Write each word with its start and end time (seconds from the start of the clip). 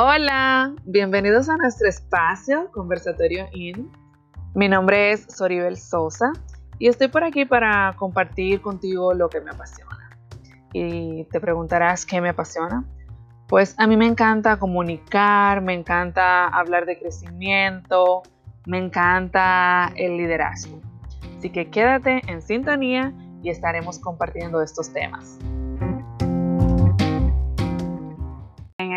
Hola, 0.00 0.76
bienvenidos 0.84 1.48
a 1.48 1.56
nuestro 1.56 1.88
espacio 1.88 2.70
Conversatorio 2.70 3.48
IN. 3.50 3.90
Mi 4.54 4.68
nombre 4.68 5.10
es 5.10 5.26
Soribel 5.28 5.76
Sosa 5.76 6.30
y 6.78 6.86
estoy 6.86 7.08
por 7.08 7.24
aquí 7.24 7.44
para 7.44 7.92
compartir 7.96 8.60
contigo 8.60 9.12
lo 9.12 9.28
que 9.28 9.40
me 9.40 9.50
apasiona. 9.50 10.16
Y 10.72 11.24
te 11.32 11.40
preguntarás 11.40 12.06
qué 12.06 12.20
me 12.20 12.28
apasiona. 12.28 12.84
Pues 13.48 13.74
a 13.76 13.88
mí 13.88 13.96
me 13.96 14.06
encanta 14.06 14.60
comunicar, 14.60 15.62
me 15.62 15.74
encanta 15.74 16.46
hablar 16.46 16.86
de 16.86 16.96
crecimiento, 16.96 18.22
me 18.66 18.78
encanta 18.78 19.92
el 19.96 20.16
liderazgo. 20.16 20.80
Así 21.36 21.50
que 21.50 21.70
quédate 21.70 22.22
en 22.28 22.40
sintonía 22.40 23.12
y 23.42 23.50
estaremos 23.50 23.98
compartiendo 23.98 24.62
estos 24.62 24.92
temas. 24.92 25.40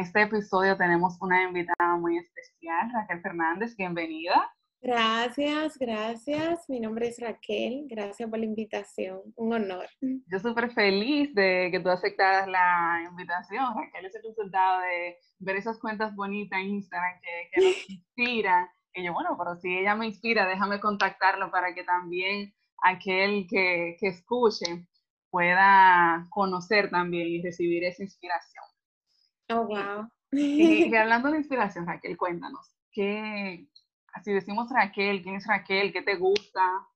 Este 0.01 0.23
episodio 0.23 0.75
tenemos 0.77 1.15
una 1.21 1.43
invitada 1.43 1.95
muy 1.95 2.17
especial, 2.17 2.91
Raquel 2.91 3.21
Fernández, 3.21 3.75
bienvenida. 3.77 4.51
Gracias, 4.81 5.77
gracias. 5.77 6.67
Mi 6.67 6.79
nombre 6.79 7.07
es 7.07 7.19
Raquel. 7.19 7.85
Gracias 7.87 8.27
por 8.27 8.39
la 8.39 8.45
invitación. 8.45 9.21
Un 9.35 9.53
honor. 9.53 9.85
Yo 10.01 10.39
súper 10.39 10.71
feliz 10.71 11.35
de 11.35 11.69
que 11.71 11.79
tú 11.79 11.89
aceptaras 11.89 12.47
la 12.47 13.03
invitación. 13.07 13.75
Raquel 13.75 14.07
es 14.07 14.15
el 14.15 14.23
resultado 14.23 14.81
de 14.81 15.17
ver 15.37 15.57
esas 15.57 15.79
cuentas 15.79 16.15
bonitas 16.15 16.59
en 16.59 16.69
Instagram 16.69 17.21
que, 17.21 17.49
que 17.51 17.67
nos 17.67 17.89
inspiran. 17.89 18.67
Y 18.95 19.03
yo, 19.03 19.13
bueno, 19.13 19.37
pero 19.37 19.55
si 19.57 19.77
ella 19.77 19.93
me 19.93 20.07
inspira, 20.07 20.47
déjame 20.47 20.79
contactarlo 20.79 21.51
para 21.51 21.75
que 21.75 21.83
también 21.83 22.51
aquel 22.81 23.45
que, 23.47 23.97
que 23.99 24.07
escuche 24.07 24.87
pueda 25.29 26.25
conocer 26.31 26.89
también 26.89 27.27
y 27.27 27.43
recibir 27.43 27.83
esa 27.83 28.01
inspiración. 28.01 28.65
Oh, 29.53 29.65
wow. 29.65 30.09
Y, 30.31 30.85
y 30.85 30.95
hablando 30.95 31.31
de 31.31 31.37
inspiración, 31.37 31.85
Raquel, 31.85 32.17
cuéntanos, 32.17 32.75
¿qué, 32.91 33.67
si 34.23 34.31
decimos 34.31 34.69
Raquel, 34.69 35.21
¿quién 35.21 35.35
es 35.35 35.47
Raquel? 35.47 35.91
¿Qué 35.93 36.01
te 36.01 36.15
gusta? 36.15 36.87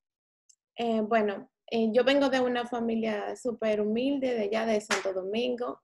Eh, 0.75 1.01
bueno, 1.01 1.49
eh, 1.71 1.89
yo 1.93 2.03
vengo 2.03 2.29
de 2.29 2.39
una 2.39 2.65
familia 2.67 3.35
súper 3.35 3.81
humilde, 3.81 4.33
de 4.33 4.43
allá 4.43 4.65
de 4.65 4.81
Santo 4.81 5.13
Domingo. 5.13 5.81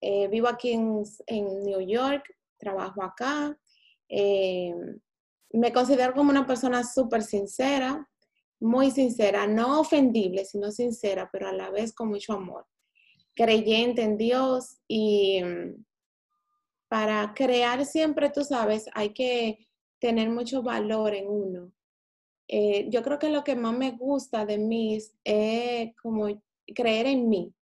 Eh, 0.00 0.28
vivo 0.28 0.48
aquí 0.48 0.72
en, 0.72 1.02
en, 1.26 1.64
New 1.64 1.80
York, 1.80 2.24
trabajo 2.58 3.02
acá. 3.02 3.56
me 4.08 5.72
considero 5.72 6.12
como 6.14 6.30
una 6.30 6.46
persona 6.46 6.82
súper 6.82 7.22
sincera, 7.22 8.08
muy 8.60 8.90
sincera, 8.90 9.46
no 9.46 9.80
ofendible, 9.80 10.44
sino 10.44 10.70
sincera, 10.70 11.28
pero 11.32 11.48
a 11.48 11.52
la 11.52 11.70
vez 11.70 11.92
con 11.92 12.08
mucho 12.08 12.34
amor. 12.34 12.66
Creyente 13.34 14.02
en 14.02 14.18
Dios 14.18 14.78
y 14.88 15.42
mm, 15.42 15.84
para 16.92 17.32
crear 17.32 17.86
siempre, 17.86 18.28
tú 18.28 18.44
sabes, 18.44 18.84
hay 18.92 19.14
que 19.14 19.66
tener 19.98 20.28
mucho 20.28 20.62
valor 20.62 21.14
en 21.14 21.26
uno. 21.26 21.72
Eh, 22.46 22.90
yo 22.90 23.02
creo 23.02 23.18
que 23.18 23.30
lo 23.30 23.42
que 23.44 23.56
más 23.56 23.74
me 23.74 23.92
gusta 23.92 24.44
de 24.44 24.58
mí 24.58 24.98
es, 25.24 25.94
como 26.02 26.26
creer 26.74 27.06
en 27.06 27.30
mí, 27.30 27.54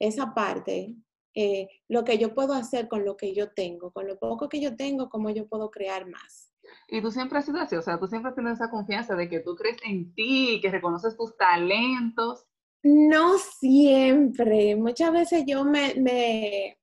esa 0.00 0.34
parte, 0.34 0.96
eh, 1.32 1.68
lo 1.86 2.02
que 2.02 2.18
yo 2.18 2.34
puedo 2.34 2.54
hacer 2.54 2.88
con 2.88 3.04
lo 3.04 3.16
que 3.16 3.32
yo 3.36 3.52
tengo, 3.52 3.92
con 3.92 4.08
lo 4.08 4.18
poco 4.18 4.48
que 4.48 4.60
yo 4.60 4.74
tengo, 4.74 5.10
cómo 5.10 5.30
yo 5.30 5.46
puedo 5.46 5.70
crear 5.70 6.10
más. 6.10 6.52
Y 6.88 7.00
tú 7.00 7.12
siempre 7.12 7.38
has 7.38 7.44
sido 7.44 7.60
así, 7.60 7.76
o 7.76 7.82
sea, 7.82 8.00
tú 8.00 8.08
siempre 8.08 8.32
tienes 8.32 8.54
esa 8.54 8.68
confianza 8.68 9.14
de 9.14 9.28
que 9.28 9.38
tú 9.38 9.54
crees 9.54 9.76
en 9.84 10.12
ti, 10.12 10.58
que 10.60 10.72
reconoces 10.72 11.16
tus 11.16 11.36
talentos. 11.36 12.44
No 12.82 13.38
siempre. 13.38 14.76
Muchas 14.76 15.12
veces 15.12 15.44
yo 15.46 15.64
me, 15.64 15.94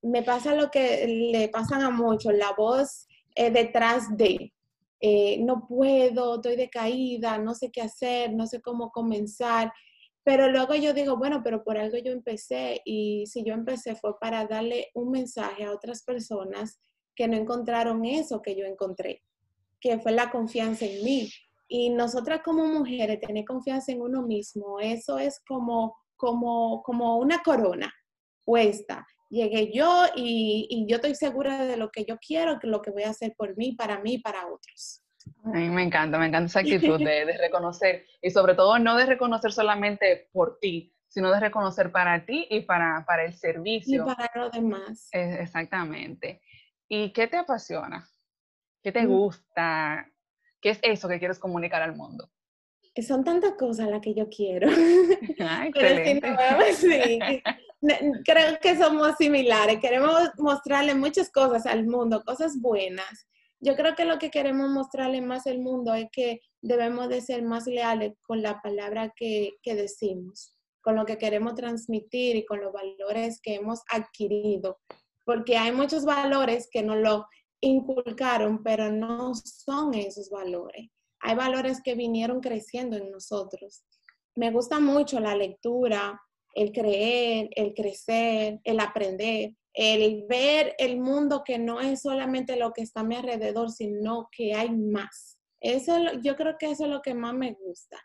me, 0.01 0.23
pasa 0.23 0.55
lo 0.55 0.69
que 0.69 1.07
le 1.31 1.47
pasan 1.49 1.81
a 1.81 1.89
muchos, 1.89 2.33
la 2.33 2.51
voz 2.57 3.07
eh, 3.35 3.51
detrás 3.51 4.15
de. 4.17 4.53
Eh, 4.99 5.37
no 5.43 5.65
puedo, 5.67 6.35
estoy 6.35 6.55
decaída, 6.55 7.37
no 7.37 7.53
sé 7.53 7.71
qué 7.71 7.81
hacer, 7.81 8.33
no 8.33 8.47
sé 8.47 8.61
cómo 8.61 8.91
comenzar. 8.91 9.71
Pero 10.23 10.49
luego 10.49 10.75
yo 10.75 10.93
digo, 10.93 11.17
bueno, 11.17 11.41
pero 11.43 11.63
por 11.63 11.77
algo 11.77 11.97
yo 11.97 12.11
empecé 12.11 12.81
y 12.85 13.25
si 13.27 13.43
yo 13.43 13.53
empecé 13.53 13.95
fue 13.95 14.17
para 14.19 14.45
darle 14.45 14.89
un 14.93 15.11
mensaje 15.11 15.65
a 15.65 15.71
otras 15.71 16.03
personas 16.03 16.79
que 17.15 17.27
no 17.27 17.35
encontraron 17.35 18.05
eso 18.05 18.41
que 18.41 18.55
yo 18.55 18.65
encontré, 18.65 19.23
que 19.79 19.99
fue 19.99 20.13
la 20.13 20.31
confianza 20.31 20.85
en 20.85 21.03
mí. 21.03 21.29
Y 21.67 21.89
nosotras 21.89 22.41
como 22.43 22.65
mujeres, 22.65 23.19
tener 23.19 23.45
confianza 23.45 23.91
en 23.91 24.01
uno 24.01 24.21
mismo, 24.21 24.79
eso 24.79 25.17
es 25.17 25.41
como, 25.47 25.95
como, 26.15 26.83
como 26.83 27.17
una 27.17 27.41
corona 27.41 27.93
puesta 28.45 29.05
llegué 29.33 29.71
yo 29.73 30.05
y, 30.15 30.85
yo 30.87 30.97
estoy 30.97 31.15
segura 31.15 31.65
de 31.65 31.75
lo 31.75 31.89
que 31.89 32.05
yo 32.05 32.17
quiero, 32.17 32.59
que 32.59 32.67
lo 32.67 32.81
que 32.81 32.91
voy 32.91 33.03
a 33.03 33.09
hacer 33.09 33.33
por 33.35 33.57
mí, 33.57 33.73
para 33.73 33.99
mí, 33.99 34.19
para 34.19 34.47
otros. 34.47 35.03
A 35.45 35.49
mí 35.49 35.69
me 35.69 35.83
encanta, 35.83 36.19
me 36.19 36.27
encanta 36.27 36.47
esa 36.47 36.59
actitud 36.59 36.97
de, 36.99 37.25
de, 37.25 37.37
reconocer 37.37 38.05
y 38.21 38.29
sobre 38.29 38.53
todo 38.53 38.77
no 38.77 38.95
de 38.95 39.05
reconocer 39.05 39.51
solamente 39.51 40.29
por 40.31 40.59
ti, 40.59 40.93
sino 41.07 41.31
de 41.31 41.39
reconocer 41.39 41.91
para 41.91 42.25
ti 42.25 42.47
y 42.49 42.61
para, 42.61 43.03
para 43.07 43.25
el 43.25 43.33
servicio. 43.33 44.03
Y 44.03 44.05
para 44.05 44.29
los 44.35 44.51
demás. 44.51 45.09
exactamente. 45.11 46.41
¿Y 46.87 47.11
qué 47.11 47.27
te 47.27 47.37
apasiona? 47.37 48.07
¿Qué 48.83 48.91
te 48.91 49.03
mm. 49.03 49.07
gusta? 49.07 50.07
¿Qué 50.63 50.69
es 50.69 50.79
eso 50.81 51.09
que 51.09 51.19
quieres 51.19 51.39
comunicar 51.39 51.81
al 51.81 51.93
mundo? 51.93 52.31
Son 53.05 53.25
tantas 53.25 53.55
cosas 53.55 53.89
las 53.89 53.99
que 53.99 54.13
yo 54.13 54.29
quiero. 54.29 54.69
Ah, 55.39 55.67
excelente. 55.67 56.23
sí, 56.73 57.19
creo 58.23 58.57
que 58.61 58.77
somos 58.77 59.15
similares. 59.17 59.79
Queremos 59.81 60.29
mostrarle 60.37 60.95
muchas 60.95 61.29
cosas 61.29 61.65
al 61.65 61.85
mundo, 61.85 62.23
cosas 62.25 62.61
buenas. 62.61 63.27
Yo 63.59 63.75
creo 63.75 63.93
que 63.95 64.05
lo 64.05 64.19
que 64.19 64.31
queremos 64.31 64.69
mostrarle 64.69 65.21
más 65.21 65.47
al 65.47 65.59
mundo 65.59 65.93
es 65.93 66.07
que 66.13 66.39
debemos 66.61 67.09
de 67.09 67.19
ser 67.19 67.43
más 67.43 67.67
leales 67.67 68.13
con 68.21 68.41
la 68.41 68.61
palabra 68.61 69.11
que, 69.13 69.51
que 69.61 69.75
decimos, 69.75 70.55
con 70.81 70.95
lo 70.95 71.05
que 71.05 71.17
queremos 71.17 71.55
transmitir 71.55 72.37
y 72.37 72.45
con 72.45 72.61
los 72.61 72.71
valores 72.71 73.41
que 73.41 73.55
hemos 73.55 73.81
adquirido. 73.91 74.79
Porque 75.25 75.57
hay 75.57 75.73
muchos 75.73 76.05
valores 76.05 76.69
que 76.71 76.83
nos 76.83 76.97
lo 76.97 77.25
inculcaron, 77.63 78.61
pero 78.63 78.91
no 78.91 79.33
son 79.35 79.93
esos 79.93 80.29
valores. 80.29 80.89
Hay 81.19 81.35
valores 81.35 81.81
que 81.81 81.95
vinieron 81.95 82.41
creciendo 82.41 82.97
en 82.97 83.09
nosotros. 83.09 83.83
Me 84.35 84.51
gusta 84.51 84.79
mucho 84.79 85.19
la 85.19 85.35
lectura, 85.35 86.21
el 86.53 86.71
creer, 86.71 87.49
el 87.55 87.73
crecer, 87.73 88.59
el 88.63 88.79
aprender, 88.79 89.55
el 89.73 90.25
ver 90.27 90.75
el 90.77 90.99
mundo 90.99 91.43
que 91.43 91.57
no 91.57 91.79
es 91.79 92.01
solamente 92.01 92.57
lo 92.57 92.73
que 92.73 92.81
está 92.81 93.01
a 93.01 93.05
mi 93.05 93.15
alrededor, 93.15 93.71
sino 93.71 94.27
que 94.31 94.53
hay 94.53 94.69
más. 94.71 95.39
Eso, 95.61 95.97
yo 96.21 96.35
creo 96.35 96.57
que 96.59 96.71
eso 96.71 96.83
es 96.83 96.89
lo 96.89 97.01
que 97.01 97.13
más 97.13 97.33
me 97.33 97.53
gusta. 97.53 97.97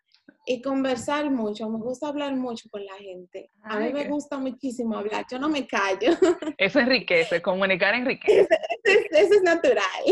Y 0.47 0.63
conversar 0.63 1.31
mucho, 1.31 1.69
me 1.69 1.79
gusta 1.79 2.09
hablar 2.09 2.35
mucho 2.35 2.69
con 2.71 2.85
la 2.85 2.95
gente. 2.95 3.51
A 3.63 3.79
mí 3.79 3.93
me 3.93 4.09
gusta 4.09 4.39
muchísimo 4.39 4.97
hablar, 4.97 5.27
yo 5.31 5.39
no 5.39 5.49
me 5.49 5.67
callo. 5.67 6.11
Eso 6.59 6.81
enriquece, 6.81 7.43
comunicar 7.43 7.95
enriquece. 7.95 8.49
Eso, 8.85 9.07
eso 9.11 9.35
es 9.35 9.43
natural. 9.43 10.05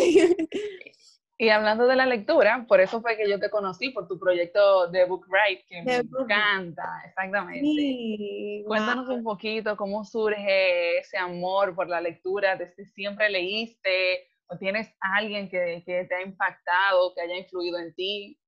Y 1.38 1.50
hablando 1.50 1.86
de 1.86 1.96
la 1.96 2.06
lectura, 2.06 2.64
por 2.66 2.80
eso 2.80 3.02
fue 3.02 3.14
que 3.14 3.28
yo 3.28 3.38
te 3.38 3.50
conocí, 3.50 3.90
por 3.90 4.08
tu 4.08 4.18
proyecto 4.18 4.88
de 4.88 5.04
Book 5.04 5.26
que 5.68 5.82
me 5.82 5.96
encanta, 5.96 7.02
exactamente. 7.04 8.64
Cuéntanos 8.66 9.08
un 9.10 9.22
poquito 9.22 9.76
cómo 9.76 10.02
surge 10.02 10.98
ese 10.98 11.18
amor 11.18 11.74
por 11.74 11.88
la 11.88 12.00
lectura, 12.00 12.56
desde 12.56 12.86
siempre 12.86 13.28
leíste, 13.28 14.28
o 14.48 14.56
tienes 14.56 14.90
alguien 14.98 15.50
que, 15.50 15.82
que 15.84 16.04
te 16.04 16.14
ha 16.14 16.22
impactado, 16.22 17.12
que 17.14 17.20
haya 17.20 17.36
influido 17.36 17.78
en 17.80 17.94
ti. 17.94 18.38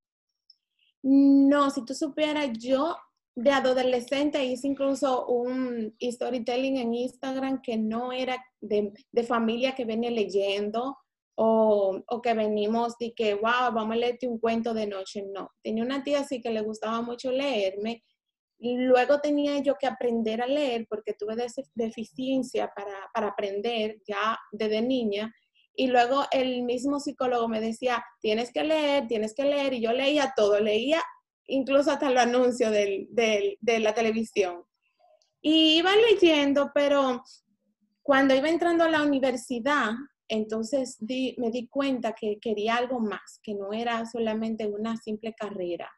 No, 1.01 1.69
si 1.69 1.85
tú 1.85 1.93
supieras, 1.93 2.49
yo 2.57 2.95
de 3.35 3.51
adolescente 3.51 4.43
hice 4.43 4.67
incluso 4.67 5.27
un 5.27 5.95
storytelling 6.01 6.77
en 6.77 6.93
Instagram 6.93 7.61
que 7.61 7.77
no 7.77 8.11
era 8.11 8.43
de, 8.59 8.91
familia 9.25 9.75
que 9.75 9.85
venía 9.85 10.11
leyendo, 10.11 10.97
o, 11.35 12.03
que 12.21 12.33
venimos 12.33 12.97
de 12.97 13.13
que, 13.13 13.35
wow, 13.35 13.71
vamos 13.73 13.93
a 13.93 13.95
leerte 13.95 14.27
un 14.27 14.39
cuento 14.39 14.73
de 14.73 14.87
noche. 14.87 15.23
No, 15.33 15.51
tenía 15.63 15.83
una 15.85 16.03
tía 16.03 16.19
así 16.19 16.41
que 16.41 16.49
le 16.49 16.61
gustaba 16.61 17.01
mucho 17.01 17.31
leerme. 17.31 18.03
Y 18.61 18.75
luego 18.75 19.21
tenía 19.21 19.57
yo 19.59 19.75
que 19.75 19.87
aprender 19.87 20.41
a 20.41 20.47
leer 20.47 20.85
porque 20.89 21.13
tuve 21.13 21.37
deficiencia 21.75 22.69
para 22.75 23.27
aprender 23.27 24.01
ya 24.05 24.37
desde 24.51 24.81
niña. 24.81 25.33
Y 25.79 25.87
luego 25.87 26.25
el 26.31 26.63
mismo 26.63 26.99
psicólogo 26.99 27.47
me 27.47 27.61
decía, 27.61 28.03
tienes 28.19 28.51
que 28.51 28.65
leer, 28.65 29.07
tienes 29.07 29.33
que 29.33 29.45
leer. 29.45 29.73
Y 29.73 29.79
yo 29.79 29.93
leía 29.93 30.33
todo, 30.35 30.59
leía 30.59 31.01
incluso 31.47 31.89
hasta 31.89 32.11
los 32.11 32.21
anuncios 32.21 32.69
del, 32.73 33.07
del, 33.11 33.57
de 33.61 33.79
la 33.79 33.93
televisión. 33.93 34.65
Y 35.41 35.77
iba 35.77 35.95
leyendo, 35.95 36.71
pero 36.75 37.23
cuando 38.01 38.35
iba 38.35 38.49
entrando 38.49 38.83
a 38.83 38.89
la 38.89 39.03
universidad, 39.03 39.91
entonces 40.27 40.97
me 40.99 41.49
di 41.49 41.69
cuenta 41.69 42.11
que 42.11 42.39
quería 42.41 42.75
algo 42.75 42.99
más, 42.99 43.39
que 43.41 43.53
no 43.53 43.71
era 43.71 44.05
solamente 44.05 44.67
una 44.67 44.97
simple 44.97 45.33
carrera. 45.33 45.89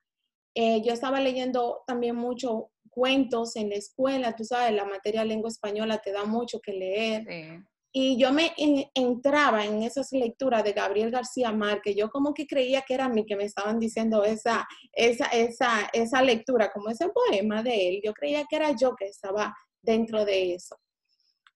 Eh, 0.53 0.83
yo 0.83 0.93
estaba 0.93 1.19
leyendo 1.19 1.81
también 1.87 2.15
mucho 2.17 2.69
cuentos 2.91 3.55
en 3.55 3.69
la 3.69 3.77
escuela, 3.77 4.35
tú 4.35 4.43
sabes, 4.43 4.75
la 4.75 4.85
materia 4.85 5.25
lengua 5.25 5.49
española 5.49 5.97
te 5.97 6.11
da 6.11 6.25
mucho 6.25 6.59
que 6.59 6.73
leer. 6.73 7.63
Y 7.93 8.17
yo 8.17 8.31
me 8.31 8.53
entraba 8.93 9.65
en 9.65 9.83
esas 9.83 10.13
lecturas 10.13 10.63
de 10.63 10.71
Gabriel 10.71 11.11
García 11.11 11.51
Márquez. 11.51 11.95
Yo 11.95 12.09
como 12.09 12.33
que 12.33 12.47
creía 12.47 12.83
que 12.83 12.93
era 12.93 13.05
a 13.05 13.09
mí 13.09 13.25
que 13.25 13.35
me 13.35 13.43
estaban 13.43 13.79
diciendo 13.79 14.23
esa, 14.23 14.65
esa, 14.93 15.25
esa, 15.25 15.89
esa 15.91 16.21
lectura, 16.21 16.71
como 16.71 16.89
ese 16.89 17.09
poema 17.09 17.61
de 17.61 17.89
él. 17.89 18.01
Yo 18.03 18.13
creía 18.13 18.45
que 18.49 18.55
era 18.55 18.71
yo 18.71 18.95
que 18.95 19.07
estaba 19.07 19.53
dentro 19.81 20.23
de 20.23 20.53
eso. 20.53 20.77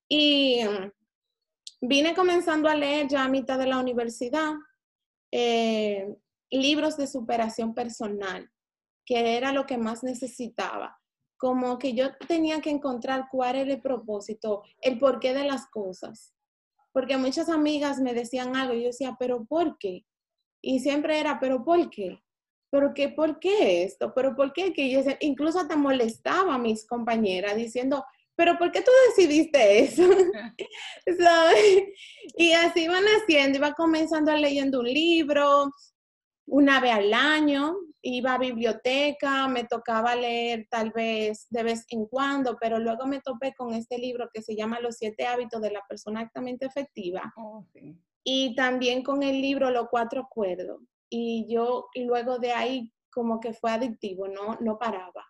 Y 0.10 0.62
mm, 0.66 1.88
vine 1.88 2.14
comenzando 2.14 2.68
a 2.68 2.76
leer 2.76 3.08
ya 3.08 3.24
a 3.24 3.30
mitad 3.30 3.58
de 3.58 3.68
la 3.68 3.80
universidad 3.80 4.54
eh, 5.32 6.06
libros 6.52 6.98
de 6.98 7.08
superación 7.08 7.74
personal, 7.74 8.50
que 9.06 9.38
era 9.38 9.54
lo 9.54 9.66
que 9.66 9.78
más 9.78 10.04
necesitaba 10.04 11.00
como 11.38 11.78
que 11.78 11.94
yo 11.94 12.16
tenía 12.28 12.62
que 12.62 12.70
encontrar 12.70 13.28
cuál 13.32 13.56
era 13.56 13.74
el 13.74 13.82
propósito, 13.82 14.64
el 14.82 15.00
porqué 15.00 15.34
de 15.34 15.44
las 15.46 15.68
cosas. 15.68 16.34
Porque 16.92 17.18
muchas 17.18 17.50
amigas 17.50 18.00
me 18.00 18.14
decían 18.14 18.56
algo 18.56 18.74
y 18.74 18.82
yo 18.82 18.88
decía, 18.88 19.16
pero 19.20 19.46
¿por 19.46 19.78
qué? 19.78 20.06
Y 20.62 20.80
siempre 20.80 21.20
era, 21.20 21.40
pero 21.40 21.64
¿por 21.64 21.90
qué? 21.90 22.22
¿Pero 22.72 22.94
qué? 22.94 23.10
¿Por 23.10 23.40
qué 23.40 23.84
esto? 23.84 24.14
¿Pero 24.14 24.36
por 24.36 24.54
qué? 24.54 24.74
Que 24.74 24.90
yo 24.90 25.02
incluso 25.20 25.60
hasta 25.60 25.76
molestaba 25.76 26.56
a 26.56 26.60
mis 26.60 26.86
compañeras 26.86 27.56
diciendo, 27.56 28.04
pero 28.36 28.58
¿por 28.58 28.72
qué 28.72 28.82
tú 28.82 28.92
decidiste 29.10 29.80
eso? 29.80 30.04
Y 32.38 32.52
así 32.52 32.84
iban 32.84 33.04
haciendo, 33.06 33.58
iba 33.60 33.74
comenzando 33.74 34.34
leyendo 34.36 34.80
un 34.80 34.88
libro, 34.88 35.72
una 36.48 36.80
vez 36.80 36.94
al 36.94 37.14
año, 37.14 37.76
iba 38.02 38.36
a 38.36 38.38
biblioteca, 38.38 39.48
me 39.48 39.64
tocaba 39.64 40.16
leer 40.16 40.68
tal 40.70 40.92
vez 40.92 41.48
de 41.50 41.64
vez 41.64 41.86
en 41.90 42.06
cuando, 42.06 42.58
pero 42.60 42.80
luego 42.80 43.08
me 43.08 43.20
topé 43.20 43.54
con 43.56 43.74
este 43.74 43.98
libro 43.98 44.30
que 44.34 44.42
se 44.42 44.56
llama 44.56 44.80
Los 44.80 44.98
siete 44.98 45.26
hábitos 45.26 45.62
de 45.62 45.72
la 45.72 45.84
persona 45.88 46.22
altamente 46.22 46.66
efectiva. 46.66 47.34
Oh, 47.36 47.66
y 48.24 48.56
también 48.56 49.04
con 49.04 49.24
el 49.24 49.42
libro 49.42 49.72
Los 49.72 49.88
cuatro 49.90 50.22
acuerdos. 50.22 50.82
Y 51.10 51.46
yo, 51.48 51.88
y 51.94 52.04
luego 52.04 52.40
de 52.40 52.52
ahí 52.52 52.94
como 53.12 53.40
que 53.40 53.54
fue 53.54 53.72
adictivo, 53.72 54.28
no, 54.28 54.58
no 54.60 54.78
paraba. 54.78 55.26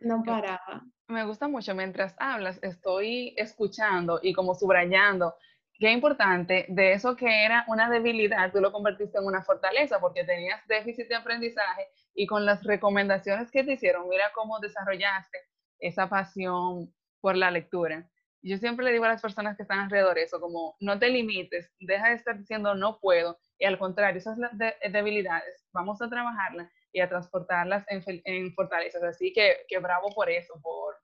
No 0.00 0.22
paraba. 0.22 0.84
Me 1.08 1.24
gusta 1.24 1.48
mucho 1.48 1.74
mientras 1.74 2.14
hablas, 2.18 2.58
estoy 2.62 3.34
escuchando 3.36 4.20
y 4.22 4.32
como 4.32 4.54
subrayando 4.54 5.34
qué 5.80 5.90
importante, 5.90 6.66
de 6.68 6.92
eso 6.92 7.16
que 7.16 7.44
era 7.44 7.64
una 7.66 7.88
debilidad, 7.88 8.52
tú 8.52 8.60
lo 8.60 8.70
convertiste 8.70 9.18
en 9.18 9.24
una 9.24 9.42
fortaleza 9.42 9.98
porque 9.98 10.24
tenías 10.24 10.64
déficit 10.68 11.08
de 11.08 11.14
aprendizaje 11.16 11.88
y 12.14 12.26
con 12.26 12.44
las 12.44 12.62
recomendaciones 12.62 13.50
que 13.50 13.64
te 13.64 13.72
hicieron, 13.72 14.06
mira 14.08 14.30
cómo 14.34 14.60
desarrollaste 14.60 15.38
esa 15.78 16.08
pasión 16.08 16.94
por 17.22 17.34
la 17.34 17.50
lectura. 17.50 18.06
Yo 18.42 18.58
siempre 18.58 18.84
le 18.84 18.92
digo 18.92 19.04
a 19.04 19.08
las 19.08 19.22
personas 19.22 19.56
que 19.56 19.62
están 19.62 19.80
alrededor 19.80 20.18
eso, 20.18 20.38
como 20.38 20.76
no 20.80 20.98
te 20.98 21.08
limites, 21.08 21.70
deja 21.80 22.10
de 22.10 22.14
estar 22.14 22.38
diciendo 22.38 22.74
no 22.74 22.98
puedo, 23.00 23.38
y 23.58 23.64
al 23.64 23.78
contrario, 23.78 24.18
esas 24.18 24.38
debilidades, 24.92 25.66
vamos 25.72 26.00
a 26.02 26.10
trabajarlas 26.10 26.70
y 26.92 27.00
a 27.00 27.08
transportarlas 27.08 27.84
en, 27.88 28.02
en 28.24 28.52
fortalezas. 28.54 29.02
Así 29.02 29.32
que, 29.32 29.64
que 29.68 29.78
bravo 29.78 30.10
por 30.14 30.30
eso, 30.30 30.54
por, 30.62 30.96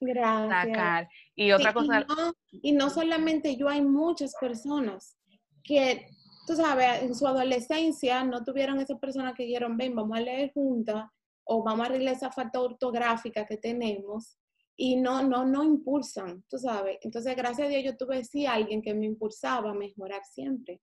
Gracias. 0.00 1.08
Y 1.34 1.52
otra 1.52 1.72
cosa. 1.72 2.06
Y 2.50 2.72
no, 2.72 2.90
solamente 2.90 3.56
yo, 3.56 3.68
hay 3.68 3.82
muchas 3.82 4.34
personas 4.40 5.16
que, 5.62 6.08
tú 6.46 6.56
sabes, 6.56 7.02
en 7.02 7.14
su 7.14 7.26
adolescencia 7.26 8.24
no 8.24 8.42
tuvieron 8.42 8.80
esas 8.80 8.98
personas 8.98 9.34
que 9.34 9.44
dijeron, 9.44 9.76
ven, 9.76 9.94
vamos 9.94 10.16
a 10.16 10.22
leer 10.22 10.52
juntas 10.52 11.06
o 11.44 11.62
vamos 11.62 11.86
a 11.86 11.90
arreglar 11.90 12.14
esa 12.14 12.30
falta 12.30 12.60
ortográfica 12.60 13.46
que 13.46 13.56
tenemos 13.56 14.38
y 14.76 14.96
no, 14.96 15.22
no, 15.22 15.44
no 15.44 15.62
impulsan, 15.62 16.42
tú 16.48 16.56
sabes. 16.56 16.98
Entonces, 17.02 17.36
gracias 17.36 17.66
a 17.66 17.70
Dios, 17.70 17.84
yo 17.84 17.96
tuve 17.96 18.24
sí 18.24 18.46
alguien 18.46 18.80
que 18.80 18.94
me 18.94 19.06
impulsaba 19.06 19.72
a 19.72 19.74
mejorar 19.74 20.22
siempre. 20.24 20.80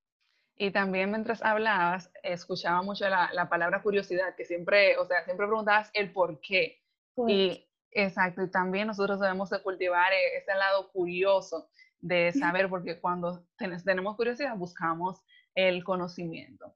Y 0.56 0.72
también 0.72 1.10
mientras 1.10 1.44
hablabas, 1.44 2.12
escuchaba 2.24 2.82
mucho 2.82 3.08
la, 3.10 3.32
la 3.34 3.50
palabra 3.50 3.82
curiosidad, 3.82 4.36
que 4.36 4.46
siempre, 4.46 4.98
o 4.98 5.06
sea, 5.06 5.24
siempre 5.24 5.48
preguntabas 5.48 5.90
el 5.94 6.12
por 6.12 6.40
qué. 6.42 6.80
Y 7.28 7.67
Exacto, 8.00 8.44
y 8.44 8.52
también 8.52 8.86
nosotros 8.86 9.20
debemos 9.20 9.50
de 9.50 9.60
cultivar 9.64 10.14
e-, 10.14 10.38
ese 10.38 10.54
lado 10.54 10.92
curioso 10.92 11.68
de 12.00 12.32
saber, 12.32 12.70
porque 12.70 13.02
cuando 13.02 13.44
tenemos 13.58 14.16
curiosidad 14.16 14.56
buscamos 14.56 15.20
el 15.56 15.84
conocimiento. 15.84 16.76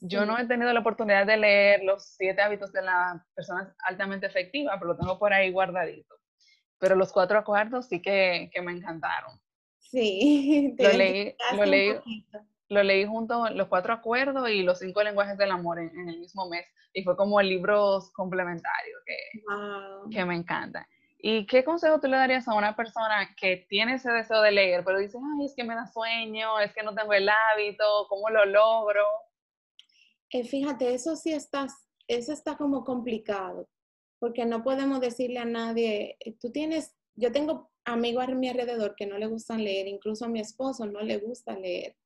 Yo 0.00 0.24
no 0.24 0.38
he 0.38 0.46
tenido 0.46 0.72
la 0.72 0.78
oportunidad 0.78 1.26
de 1.26 1.38
leer 1.38 1.82
los 1.82 2.04
siete 2.04 2.40
hábitos 2.40 2.72
de 2.72 2.82
la 2.82 3.26
persona 3.34 3.74
altamente 3.84 4.26
efectiva, 4.26 4.78
pero 4.78 4.92
lo 4.92 4.96
tengo 4.96 5.18
por 5.18 5.32
ahí 5.32 5.50
guardadito. 5.50 6.14
Pero 6.78 6.94
los 6.94 7.12
cuatro 7.12 7.36
acuerdos 7.36 7.88
sí 7.88 8.00
que, 8.00 8.48
que 8.54 8.62
me 8.62 8.70
encantaron. 8.70 9.40
Sí, 9.80 10.76
lo 10.78 10.92
leí, 10.92 11.34
lo 11.56 11.64
leí, 11.64 12.00
lo 12.68 12.82
leí 12.82 13.04
junto 13.04 13.48
los 13.50 13.68
cuatro 13.68 13.92
acuerdos 13.92 14.48
y 14.48 14.62
los 14.62 14.78
cinco 14.78 15.02
lenguajes 15.02 15.36
del 15.36 15.50
amor 15.50 15.78
en, 15.78 16.08
el 16.08 16.18
mismo 16.18 16.48
mes. 16.48 16.66
Y 16.92 17.02
fue 17.02 17.16
como 17.16 17.40
libros 17.42 18.10
complementarios 18.12 19.00
que, 19.04 20.16
que 20.16 20.24
me 20.24 20.36
encantan. 20.36 20.86
¿Y 21.18 21.46
qué 21.46 21.64
consejo 21.64 22.00
tú 22.00 22.06
le 22.06 22.16
darías 22.16 22.46
a 22.48 22.54
una 22.54 22.76
persona 22.76 23.34
que 23.36 23.66
tiene 23.68 23.94
ese 23.94 24.12
deseo 24.12 24.42
de 24.42 24.52
leer, 24.52 24.84
pero 24.84 24.98
dice, 24.98 25.16
ay, 25.18 25.46
es 25.46 25.54
que 25.54 25.64
me 25.64 25.74
da 25.74 25.86
sueño, 25.86 26.60
es 26.60 26.72
que 26.74 26.82
no 26.82 26.94
tengo 26.94 27.14
el 27.14 27.28
hábito, 27.28 28.06
¿cómo 28.08 28.28
lo 28.28 28.44
logro? 28.44 29.02
Eh, 30.30 30.44
fíjate, 30.44 30.92
eso 30.92 31.16
sí 31.16 31.32
está, 31.32 31.66
eso 32.08 32.32
está 32.32 32.56
como 32.58 32.84
complicado, 32.84 33.68
porque 34.18 34.44
no 34.44 34.62
podemos 34.62 35.00
decirle 35.00 35.38
a 35.38 35.46
nadie, 35.46 36.18
eh, 36.20 36.36
tú 36.38 36.52
tienes, 36.52 36.94
yo 37.14 37.32
tengo 37.32 37.70
amigos 37.86 38.28
a 38.28 38.34
mi 38.34 38.50
alrededor 38.50 38.94
que 38.94 39.06
no 39.06 39.16
le 39.16 39.26
gustan 39.26 39.64
leer, 39.64 39.86
incluso 39.86 40.26
a 40.26 40.28
mi 40.28 40.40
esposo 40.40 40.84
no 40.84 41.00
le 41.00 41.16
gusta 41.18 41.58
leer 41.58 41.96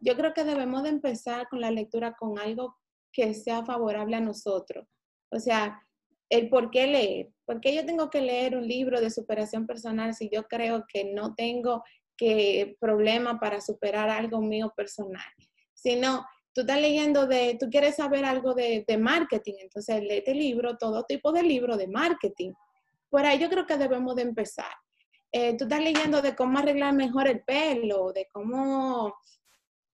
yo 0.00 0.16
creo 0.16 0.34
que 0.34 0.44
debemos 0.44 0.82
de 0.82 0.90
empezar 0.90 1.48
con 1.48 1.60
la 1.60 1.70
lectura 1.70 2.14
con 2.14 2.38
algo 2.38 2.76
que 3.12 3.34
sea 3.34 3.64
favorable 3.64 4.16
a 4.16 4.20
nosotros. 4.20 4.86
O 5.30 5.38
sea, 5.38 5.80
el 6.28 6.48
por 6.48 6.70
qué 6.70 6.86
leer. 6.86 7.30
¿Por 7.44 7.60
qué 7.60 7.74
yo 7.74 7.86
tengo 7.86 8.10
que 8.10 8.20
leer 8.20 8.56
un 8.56 8.66
libro 8.66 9.00
de 9.00 9.10
superación 9.10 9.66
personal 9.66 10.14
si 10.14 10.28
yo 10.28 10.44
creo 10.44 10.84
que 10.92 11.04
no 11.04 11.34
tengo 11.34 11.82
que 12.16 12.76
problema 12.80 13.38
para 13.38 13.60
superar 13.60 14.10
algo 14.10 14.40
mío 14.40 14.72
personal? 14.76 15.30
Si 15.72 15.96
no, 15.96 16.26
tú 16.52 16.62
estás 16.62 16.80
leyendo 16.80 17.26
de, 17.26 17.56
tú 17.58 17.68
quieres 17.70 17.96
saber 17.96 18.24
algo 18.24 18.54
de, 18.54 18.84
de 18.86 18.98
marketing, 18.98 19.54
entonces 19.60 20.02
léete 20.02 20.34
libro, 20.34 20.76
todo 20.76 21.04
tipo 21.04 21.32
de 21.32 21.42
libro 21.42 21.76
de 21.76 21.86
marketing. 21.86 22.52
Por 23.08 23.24
ahí 23.24 23.38
yo 23.38 23.48
creo 23.48 23.66
que 23.66 23.76
debemos 23.76 24.16
de 24.16 24.22
empezar. 24.22 24.72
Eh, 25.32 25.56
tú 25.56 25.64
estás 25.64 25.80
leyendo 25.80 26.22
de 26.22 26.34
cómo 26.34 26.58
arreglar 26.58 26.94
mejor 26.94 27.28
el 27.28 27.42
pelo, 27.42 28.12
de 28.12 28.26
cómo 28.32 29.14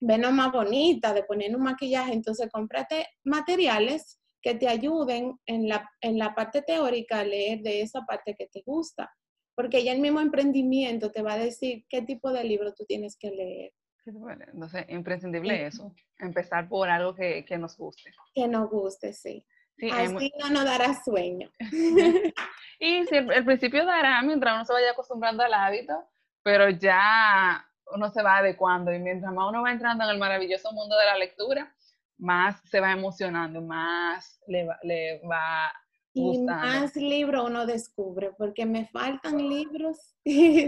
vernos 0.02 0.32
más 0.32 0.52
bonita, 0.52 1.14
de 1.14 1.22
poner 1.22 1.54
un 1.54 1.62
maquillaje, 1.62 2.12
entonces 2.12 2.50
cómprate 2.52 3.06
materiales 3.24 4.20
que 4.42 4.54
te 4.54 4.68
ayuden 4.68 5.38
en 5.46 5.68
la, 5.68 5.88
en 6.00 6.18
la 6.18 6.34
parte 6.34 6.62
teórica 6.62 7.20
a 7.20 7.24
leer 7.24 7.60
de 7.60 7.82
esa 7.82 8.02
parte 8.02 8.34
que 8.36 8.48
te 8.48 8.62
gusta, 8.66 9.10
porque 9.54 9.84
ya 9.84 9.92
el 9.92 10.00
mismo 10.00 10.20
emprendimiento 10.20 11.12
te 11.12 11.22
va 11.22 11.34
a 11.34 11.38
decir 11.38 11.84
qué 11.88 12.02
tipo 12.02 12.32
de 12.32 12.42
libro 12.42 12.74
tú 12.74 12.84
tienes 12.84 13.16
que 13.16 13.30
leer. 13.30 13.72
entonces, 14.04 14.84
imprescindible 14.88 15.66
eso, 15.66 15.94
empezar 16.18 16.68
por 16.68 16.88
algo 16.90 17.14
que, 17.14 17.44
que, 17.44 17.56
nos 17.56 17.76
guste. 17.76 18.10
Que 18.34 18.48
nos 18.48 18.68
guste, 18.68 19.12
sí. 19.12 19.44
Así 19.92 20.32
no 20.38 20.50
nos 20.50 20.64
dará 20.64 20.94
sueño. 21.02 21.50
y 22.80 23.06
si 23.06 23.16
el, 23.16 23.44
principio 23.44 23.84
dará 23.84 24.20
mientras 24.22 24.54
uno 24.54 24.64
se 24.64 24.72
vaya 24.72 24.90
acostumbrando 24.90 25.42
al 25.44 25.54
hábito, 25.54 25.94
pero 26.42 26.70
ya 26.70 27.64
uno 27.94 28.10
se 28.10 28.22
va 28.22 28.38
adecuando 28.38 28.92
y 28.92 28.98
mientras 28.98 29.32
más 29.32 29.48
uno 29.48 29.62
va 29.62 29.72
entrando 29.72 30.04
en 30.04 30.10
el 30.10 30.18
maravilloso 30.18 30.72
mundo 30.72 30.96
de 30.96 31.06
la 31.06 31.16
lectura, 31.16 31.74
más 32.18 32.60
se 32.68 32.80
va 32.80 32.92
emocionando, 32.92 33.60
más 33.60 34.40
le 34.46 34.64
va, 34.64 34.78
le 34.82 35.20
va 35.28 35.72
y 36.14 36.38
más 36.42 36.94
libros 36.94 37.48
uno 37.48 37.64
descubre, 37.64 38.32
porque 38.36 38.66
me 38.66 38.86
faltan 38.88 39.38
libros. 39.38 40.14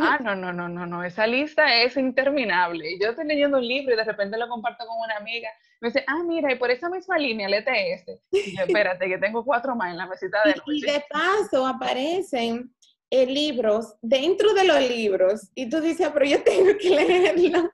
Ah, 0.01 0.19
no, 0.23 0.35
no, 0.35 0.53
no, 0.53 0.69
no, 0.69 0.87
no, 0.87 1.05
esa 1.05 1.27
lista 1.27 1.83
es 1.83 1.97
interminable. 1.97 2.99
Yo 3.01 3.11
estoy 3.11 3.27
leyendo 3.27 3.59
un 3.59 3.69
libro 3.69 3.95
y 3.95 3.97
de 3.97 4.05
repente 4.05 4.39
lo 4.39 4.49
comparto 4.49 4.87
con 4.87 4.99
una 4.99 5.17
amiga. 5.17 5.49
Me 5.81 5.89
dice, 5.89 6.03
ah, 6.07 6.23
mira, 6.25 6.51
y 6.51 6.57
por 6.57 6.71
esa 6.71 6.89
misma 6.89 7.19
línea, 7.19 7.49
léete 7.49 7.93
este. 7.93 8.23
Y 8.31 8.57
yo, 8.57 8.65
espérate, 8.67 9.07
que 9.07 9.19
tengo 9.19 9.45
cuatro 9.45 9.77
más 9.77 9.91
en 9.91 9.99
la 9.99 10.07
mesita 10.07 10.39
de 10.45 10.55
Y 10.67 10.81
de 10.81 11.05
paso 11.11 11.67
aparecen 11.67 12.74
eh, 13.15 13.27
libros 13.27 13.95
dentro 14.03 14.55
de 14.55 14.65
los 14.65 14.81
libros 14.81 15.49
y 15.55 15.71
tú 15.71 15.81
dices, 15.81 16.09
ah, 16.09 16.11
pero 16.13 16.27
yo 16.27 16.43
tengo 16.45 16.77
que 16.77 16.91
leerlo. 16.91 17.71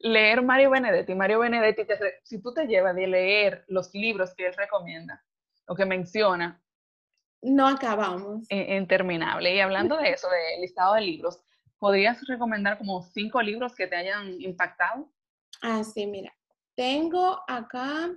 Leer 0.00 0.42
Mario 0.42 0.68
Benedetti. 0.68 1.14
Mario 1.14 1.38
Benedetti, 1.38 1.82
si 2.22 2.42
tú 2.42 2.52
te 2.52 2.66
llevas 2.66 2.94
de 2.94 3.06
leer 3.06 3.64
los 3.68 3.94
libros 3.94 4.34
que 4.34 4.48
él 4.48 4.54
recomienda 4.54 5.24
o 5.66 5.74
que 5.74 5.86
menciona, 5.86 6.60
no 7.40 7.66
acabamos. 7.66 8.44
Interminable. 8.50 9.54
Y 9.54 9.60
hablando 9.60 9.96
de 9.96 10.10
eso, 10.10 10.28
del 10.28 10.60
listado 10.60 10.94
de 10.94 11.00
libros, 11.00 11.40
¿podrías 11.78 12.20
recomendar 12.26 12.76
como 12.76 13.02
cinco 13.02 13.40
libros 13.40 13.74
que 13.74 13.86
te 13.86 13.96
hayan 13.96 14.38
impactado? 14.42 15.10
Ah, 15.62 15.84
sí, 15.84 16.06
mira. 16.06 16.36
Tengo 16.74 17.40
acá 17.48 18.10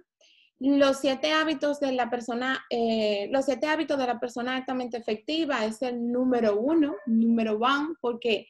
los 0.59 0.99
siete 0.99 1.31
hábitos 1.31 1.79
de 1.79 1.93
la 1.93 2.09
persona, 2.09 2.65
eh, 2.69 3.29
los 3.31 3.45
siete 3.45 3.67
hábitos 3.67 3.97
de 3.97 4.07
la 4.07 4.19
persona 4.19 4.57
altamente 4.57 4.97
efectiva 4.97 5.65
es 5.65 5.81
el 5.81 6.11
número 6.11 6.59
uno, 6.59 6.95
número 7.05 7.57
one, 7.57 7.95
porque 8.01 8.47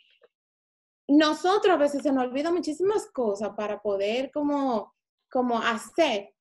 nosotros 1.07 1.73
a 1.73 1.77
veces 1.77 2.03
se 2.03 2.11
nos 2.11 2.25
olvidan 2.25 2.55
muchísimas 2.55 3.07
cosas 3.11 3.51
para 3.55 3.79
poder 3.79 4.31
como, 4.31 4.93
como 5.29 5.59
hacer, 5.59 6.33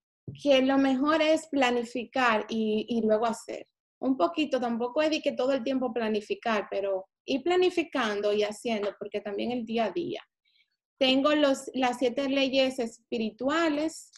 que 0.42 0.62
lo 0.62 0.78
mejor 0.78 1.20
es 1.20 1.46
planificar 1.48 2.46
y, 2.48 2.86
y 2.88 3.06
luego 3.06 3.26
hacer. 3.26 3.66
Un 4.00 4.16
poquito, 4.16 4.60
tampoco 4.60 5.02
es 5.02 5.22
que 5.22 5.32
todo 5.32 5.52
el 5.52 5.64
tiempo 5.64 5.92
planificar, 5.92 6.66
pero 6.70 7.06
ir 7.26 7.42
planificando 7.42 8.32
y 8.32 8.42
haciendo, 8.42 8.94
porque 8.98 9.20
también 9.20 9.52
el 9.52 9.66
día 9.66 9.86
a 9.86 9.90
día. 9.90 10.22
Tengo 10.98 11.34
los, 11.34 11.70
las 11.74 11.98
siete 11.98 12.28
leyes 12.28 12.78
espirituales, 12.78 14.10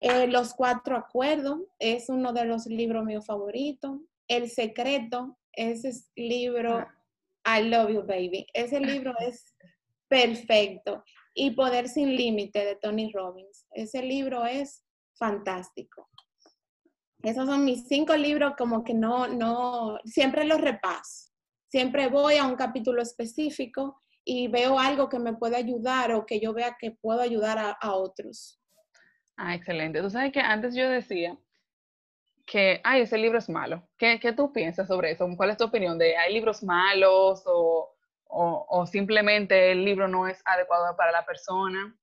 eh, 0.00 0.26
Los 0.26 0.54
cuatro 0.54 0.96
acuerdos, 0.96 1.60
es 1.78 2.08
uno 2.08 2.32
de 2.32 2.44
los 2.44 2.66
libros 2.66 3.04
míos 3.04 3.26
favoritos. 3.26 4.00
El 4.28 4.50
secreto, 4.50 5.38
ese 5.52 5.92
libro, 6.16 6.86
I 7.44 7.62
love 7.64 7.90
you, 7.90 8.02
baby. 8.02 8.46
Ese 8.54 8.80
libro 8.80 9.14
es 9.18 9.54
perfecto. 10.08 11.04
Y 11.34 11.52
Poder 11.52 11.88
sin 11.88 12.16
Límite 12.16 12.64
de 12.64 12.76
Tony 12.76 13.10
Robbins. 13.12 13.66
Ese 13.72 14.02
libro 14.02 14.44
es 14.46 14.84
fantástico. 15.14 16.08
Esos 17.22 17.46
son 17.46 17.64
mis 17.64 17.86
cinco 17.86 18.16
libros 18.16 18.54
como 18.56 18.82
que 18.82 18.94
no, 18.94 19.28
no, 19.28 19.98
siempre 20.04 20.44
los 20.44 20.60
repaso. 20.60 21.30
Siempre 21.68 22.08
voy 22.08 22.36
a 22.36 22.46
un 22.46 22.56
capítulo 22.56 23.02
específico 23.02 24.00
y 24.24 24.48
veo 24.48 24.78
algo 24.78 25.08
que 25.08 25.18
me 25.18 25.34
puede 25.34 25.56
ayudar 25.56 26.12
o 26.12 26.26
que 26.26 26.40
yo 26.40 26.52
vea 26.52 26.76
que 26.78 26.92
puedo 26.92 27.20
ayudar 27.20 27.76
a, 27.80 27.94
otros. 27.94 28.59
Ah, 29.42 29.54
excelente. 29.54 30.02
Tú 30.02 30.10
sabes 30.10 30.32
que 30.32 30.40
antes 30.40 30.74
yo 30.74 30.86
decía 30.86 31.34
que, 32.44 32.78
ay, 32.84 33.00
ese 33.00 33.16
libro 33.16 33.38
es 33.38 33.48
malo. 33.48 33.88
¿Qué, 33.96 34.20
¿Qué, 34.20 34.34
tú 34.34 34.52
piensas 34.52 34.86
sobre 34.86 35.12
eso? 35.12 35.26
¿Cuál 35.34 35.48
es 35.48 35.56
tu 35.56 35.64
opinión? 35.64 35.96
¿De 35.96 36.14
hay 36.14 36.34
libros 36.34 36.62
malos 36.62 37.42
o, 37.46 37.90
o, 38.26 38.86
simplemente 38.86 39.72
el 39.72 39.82
libro 39.82 40.08
no 40.08 40.28
es 40.28 40.42
adecuado 40.44 40.94
para 40.94 41.10
la 41.10 41.24
persona? 41.24 41.96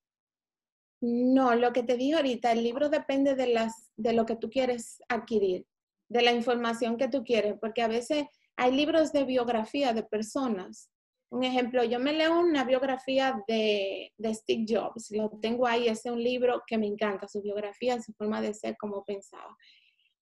No, 0.99 1.53
lo 1.53 1.73
que 1.73 1.83
te 1.83 1.95
digo 1.95 2.17
ahorita, 2.17 2.51
el 2.51 2.63
libro 2.63 2.89
depende 2.89 3.35
de, 3.35 3.47
las, 3.47 3.91
de 3.97 4.13
lo 4.13 4.25
que 4.25 4.35
tú 4.35 4.49
quieres 4.49 5.03
adquirir, 5.07 5.67
de 6.09 6.23
la 6.23 6.31
información 6.31 6.97
que 6.97 7.07
tú 7.07 7.23
quieres, 7.23 7.53
porque 7.61 7.83
a 7.83 7.87
veces 7.87 8.25
hay 8.55 8.71
libros 8.71 9.13
de 9.13 9.25
biografía 9.25 9.93
de 9.93 10.01
personas 10.01 10.89
un 11.29 11.43
ejemplo, 11.43 11.83
yo 11.83 11.99
me 11.99 12.13
leo 12.13 12.39
una 12.39 12.63
biografía 12.63 13.43
de, 13.47 14.13
de, 14.17 14.33
Steve 14.33 14.65
Jobs, 14.67 15.11
lo 15.11 15.29
tengo 15.41 15.67
ahí, 15.67 15.87
es 15.87 16.05
un 16.05 16.23
libro 16.23 16.63
que 16.65 16.77
me 16.77 16.87
encanta, 16.87 17.27
su 17.27 17.41
biografía, 17.41 18.01
su 18.01 18.13
forma 18.13 18.41
de 18.41 18.53
ser, 18.53 18.77
como 18.77 19.03
pensaba. 19.03 19.55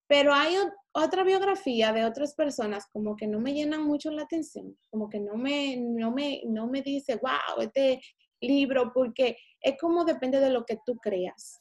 Pero 0.08 0.34
hay 0.34 0.56
otra 0.94 1.24
biografía 1.24 1.92
de 1.92 2.06
otras 2.06 2.36
personas 2.36 2.86
como 2.92 3.16
que 3.16 3.28
no 3.28 3.40
me 3.40 3.54
llenan 3.54 3.84
mucho 3.84 4.12
la 4.12 4.24
atención, 4.24 4.78
como 4.90 5.10
que 5.10 5.20
no 5.20 5.36
me, 5.36 5.78
no 5.78 6.12
me, 6.12 6.42
no 6.46 6.68
me 6.68 6.82
dice, 6.82 7.16
wow, 7.16 7.62
este 7.62 8.02
libro, 8.40 8.92
porque 8.94 9.38
es 9.60 9.76
como 9.80 10.06
depende 10.06 10.40
de 10.40 10.52
lo 10.52 10.66
que 10.66 10.80
tú 10.86 10.98
creas 10.98 11.60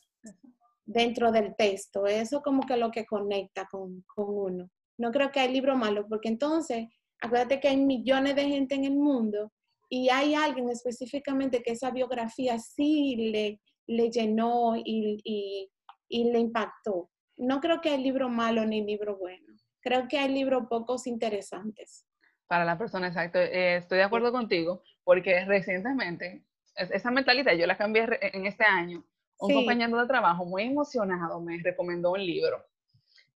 dentro 0.85 1.33
del 1.33 1.55
texto, 1.57 2.07
eso 2.07 2.43
como 2.43 2.63
que 2.67 2.77
lo 2.77 2.91
que 2.91 3.07
conecta 3.07 3.67
con, 3.71 4.03
con 4.15 4.27
uno. 4.29 4.71
No 4.99 5.11
creo 5.11 5.31
que 5.31 5.41
hay 5.41 5.53
libro 5.53 5.77
malo, 5.77 6.07
porque 6.09 6.29
entonces 6.29 6.89
Acuérdate 7.23 7.61
que 7.61 7.69
hay 7.69 7.77
millones 7.77 8.35
de 8.35 8.45
gente 8.45 8.75
en 8.75 8.85
el 8.85 8.97
mundo 8.97 9.53
y 9.89 10.09
hay 10.09 10.35
alguien 10.35 10.69
específicamente 10.71 11.63
que 11.63 11.71
esa 11.71 11.91
biografía 11.93 12.59
sí 12.59 13.31
le, 13.31 13.61
le 13.87 14.11
llenó 14.11 14.75
y, 14.77 15.71
le 16.11 16.39
impactó. 16.39 17.11
No 17.37 17.61
creo 17.61 17.81
que 17.81 17.91
hay 17.91 18.03
libro 18.03 18.29
malo 18.29 18.67
ni 18.67 18.85
libro 18.85 19.17
bueno. 19.19 19.55
Creo 19.81 20.09
que 20.09 20.19
hay 20.19 20.33
libros 20.33 20.65
pocos 20.69 21.07
interesantes. 21.07 22.07
Para 22.49 22.65
la 22.65 22.77
persona, 22.77 23.07
exacto. 23.07 23.39
Eh, 23.39 23.77
estoy 23.77 23.99
de 23.99 24.05
acuerdo 24.05 24.33
contigo 24.33 24.83
porque 25.05 25.45
recientemente 25.45 26.45
esa 26.77 27.11
mentalidad 27.11 27.53
yo 27.55 27.67
la 27.67 27.79
cambié 27.79 28.07
en 28.21 28.47
este 28.47 28.65
año. 28.65 29.05
Un 29.39 29.55
compañero 29.55 30.01
de 30.01 30.07
trabajo 30.07 30.45
muy 30.45 30.65
emocionado 30.65 31.41
me 31.41 31.61
recomendó 31.63 32.13
un 32.13 32.25
libro 32.25 32.65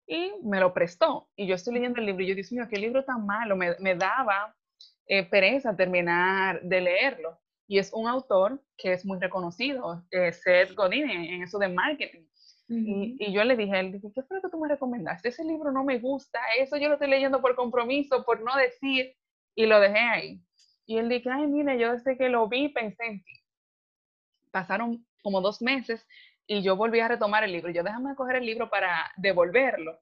y 0.07 0.33
me 0.43 0.59
lo 0.59 0.73
prestó. 0.73 1.29
Y 1.35 1.47
yo 1.47 1.55
estoy 1.55 1.73
leyendo 1.75 1.99
el 1.99 2.05
libro 2.05 2.23
y 2.23 2.27
yo, 2.27 2.35
Dios 2.35 2.51
mío, 2.51 2.67
qué 2.69 2.77
libro 2.77 3.03
tan 3.03 3.25
malo, 3.25 3.55
me, 3.55 3.75
me 3.79 3.95
daba 3.95 4.55
eh, 5.07 5.23
pereza 5.23 5.75
terminar 5.75 6.61
de 6.61 6.81
leerlo. 6.81 7.39
Y 7.67 7.79
es 7.79 7.91
un 7.93 8.07
autor 8.07 8.61
que 8.77 8.93
es 8.93 9.05
muy 9.05 9.19
reconocido, 9.19 10.03
eh, 10.11 10.31
Seth 10.31 10.75
Godin, 10.75 11.09
en, 11.09 11.41
eso 11.41 11.57
de 11.57 11.67
marketing. 11.67 12.27
y, 12.67 13.15
y, 13.19 13.33
yo 13.33 13.43
le 13.43 13.55
dije 13.55 13.75
a 13.75 13.79
él, 13.79 13.99
¿qué 14.13 14.23
fue 14.23 14.37
lo 14.37 14.41
que 14.41 14.49
tú 14.49 14.59
me 14.59 14.67
recomendaste? 14.67 15.29
Ese 15.29 15.43
libro 15.43 15.71
no 15.71 15.83
me 15.83 15.99
gusta, 15.99 16.39
eso 16.59 16.77
yo 16.77 16.87
lo 16.87 16.95
estoy 16.95 17.09
leyendo 17.09 17.41
por 17.41 17.55
compromiso, 17.55 18.23
por 18.23 18.41
no 18.41 18.55
decir, 18.55 19.15
y 19.55 19.65
lo 19.65 19.79
dejé 19.79 19.99
ahí. 19.99 20.41
Y 20.85 20.97
él 20.97 21.09
dijo, 21.09 21.29
ay, 21.31 21.47
mire, 21.47 21.79
yo 21.79 21.93
desde 21.93 22.17
que 22.17 22.29
lo 22.29 22.47
vi 22.47 22.69
pensé 22.69 23.05
en 23.05 23.23
ti. 23.23 23.33
Pasaron 24.51 25.05
como 25.23 25.41
dos 25.41 25.61
meses 25.61 26.05
y 26.47 26.61
yo 26.61 26.75
volví 26.75 26.99
a 26.99 27.07
retomar 27.07 27.43
el 27.43 27.51
libro. 27.51 27.71
Yo 27.71 27.83
déjame 27.83 28.15
coger 28.15 28.37
el 28.37 28.45
libro 28.45 28.69
para 28.69 29.11
devolverlo. 29.17 29.99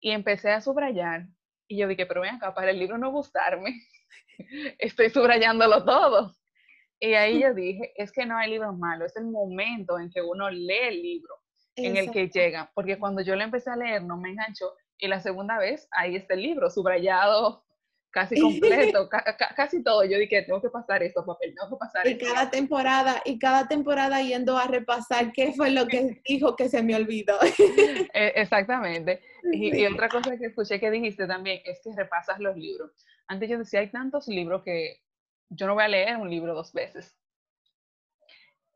Y 0.00 0.10
empecé 0.10 0.50
a 0.50 0.60
subrayar. 0.60 1.26
Y 1.68 1.78
yo 1.78 1.88
dije, 1.88 2.06
pero 2.06 2.22
ven 2.22 2.36
acá, 2.36 2.54
para 2.54 2.70
el 2.70 2.78
libro 2.78 2.98
no 2.98 3.10
gustarme, 3.10 3.80
estoy 4.78 5.10
subrayándolo 5.10 5.84
todo. 5.84 6.34
Y 6.98 7.14
ahí 7.14 7.40
yo 7.40 7.54
dije, 7.54 7.92
es 7.96 8.12
que 8.12 8.26
no 8.26 8.36
hay 8.36 8.50
libros 8.50 8.76
malos, 8.76 9.06
es 9.06 9.16
el 9.16 9.30
momento 9.30 9.98
en 9.98 10.10
que 10.10 10.20
uno 10.20 10.50
lee 10.50 10.88
el 10.88 11.02
libro, 11.02 11.34
en 11.76 11.96
el 11.96 12.10
que 12.10 12.28
llega. 12.28 12.70
Porque 12.74 12.98
cuando 12.98 13.22
yo 13.22 13.36
lo 13.36 13.44
empecé 13.44 13.70
a 13.70 13.76
leer, 13.76 14.02
no 14.02 14.16
me 14.16 14.30
enganchó. 14.30 14.74
Y 14.98 15.08
la 15.08 15.20
segunda 15.20 15.58
vez, 15.58 15.88
ahí 15.92 16.16
está 16.16 16.34
el 16.34 16.42
libro, 16.42 16.68
subrayado, 16.70 17.64
casi 18.10 18.40
completo, 18.40 19.08
casi 19.56 19.82
todo. 19.82 20.04
Yo 20.04 20.18
dije, 20.18 20.42
tengo 20.42 20.60
que 20.60 20.70
pasar 20.70 21.02
esto, 21.02 21.24
papel, 21.24 21.54
tengo 21.54 21.70
que 21.70 21.76
pasar 21.78 22.06
y 22.06 22.18
cada 22.18 22.50
temporada, 22.50 23.22
y 23.24 23.38
cada 23.38 23.68
temporada 23.68 24.20
yendo 24.22 24.58
a 24.58 24.66
repasar 24.66 25.32
qué 25.32 25.52
fue 25.52 25.70
lo 25.70 25.86
que 25.86 26.20
dijo 26.28 26.56
que 26.56 26.68
se 26.68 26.82
me 26.82 26.94
olvidó. 26.94 27.38
E, 28.12 28.32
exactamente. 28.36 29.20
Y, 29.52 29.84
otra 29.86 30.08
cosa 30.08 30.36
que 30.36 30.46
escuché 30.46 30.80
que 30.80 30.90
dijiste 30.90 31.26
también 31.26 31.60
es 31.64 31.80
que 31.82 31.94
repasas 31.94 32.40
los 32.40 32.56
libros. 32.56 32.90
Antes 33.28 33.48
yo 33.48 33.58
decía, 33.58 33.80
hay 33.80 33.90
tantos 33.90 34.26
libros 34.26 34.62
que 34.62 35.00
yo 35.48 35.66
no 35.66 35.74
voy 35.74 35.84
a 35.84 35.88
leer 35.88 36.16
un 36.16 36.28
libro 36.28 36.54
dos 36.54 36.72
veces. 36.72 37.16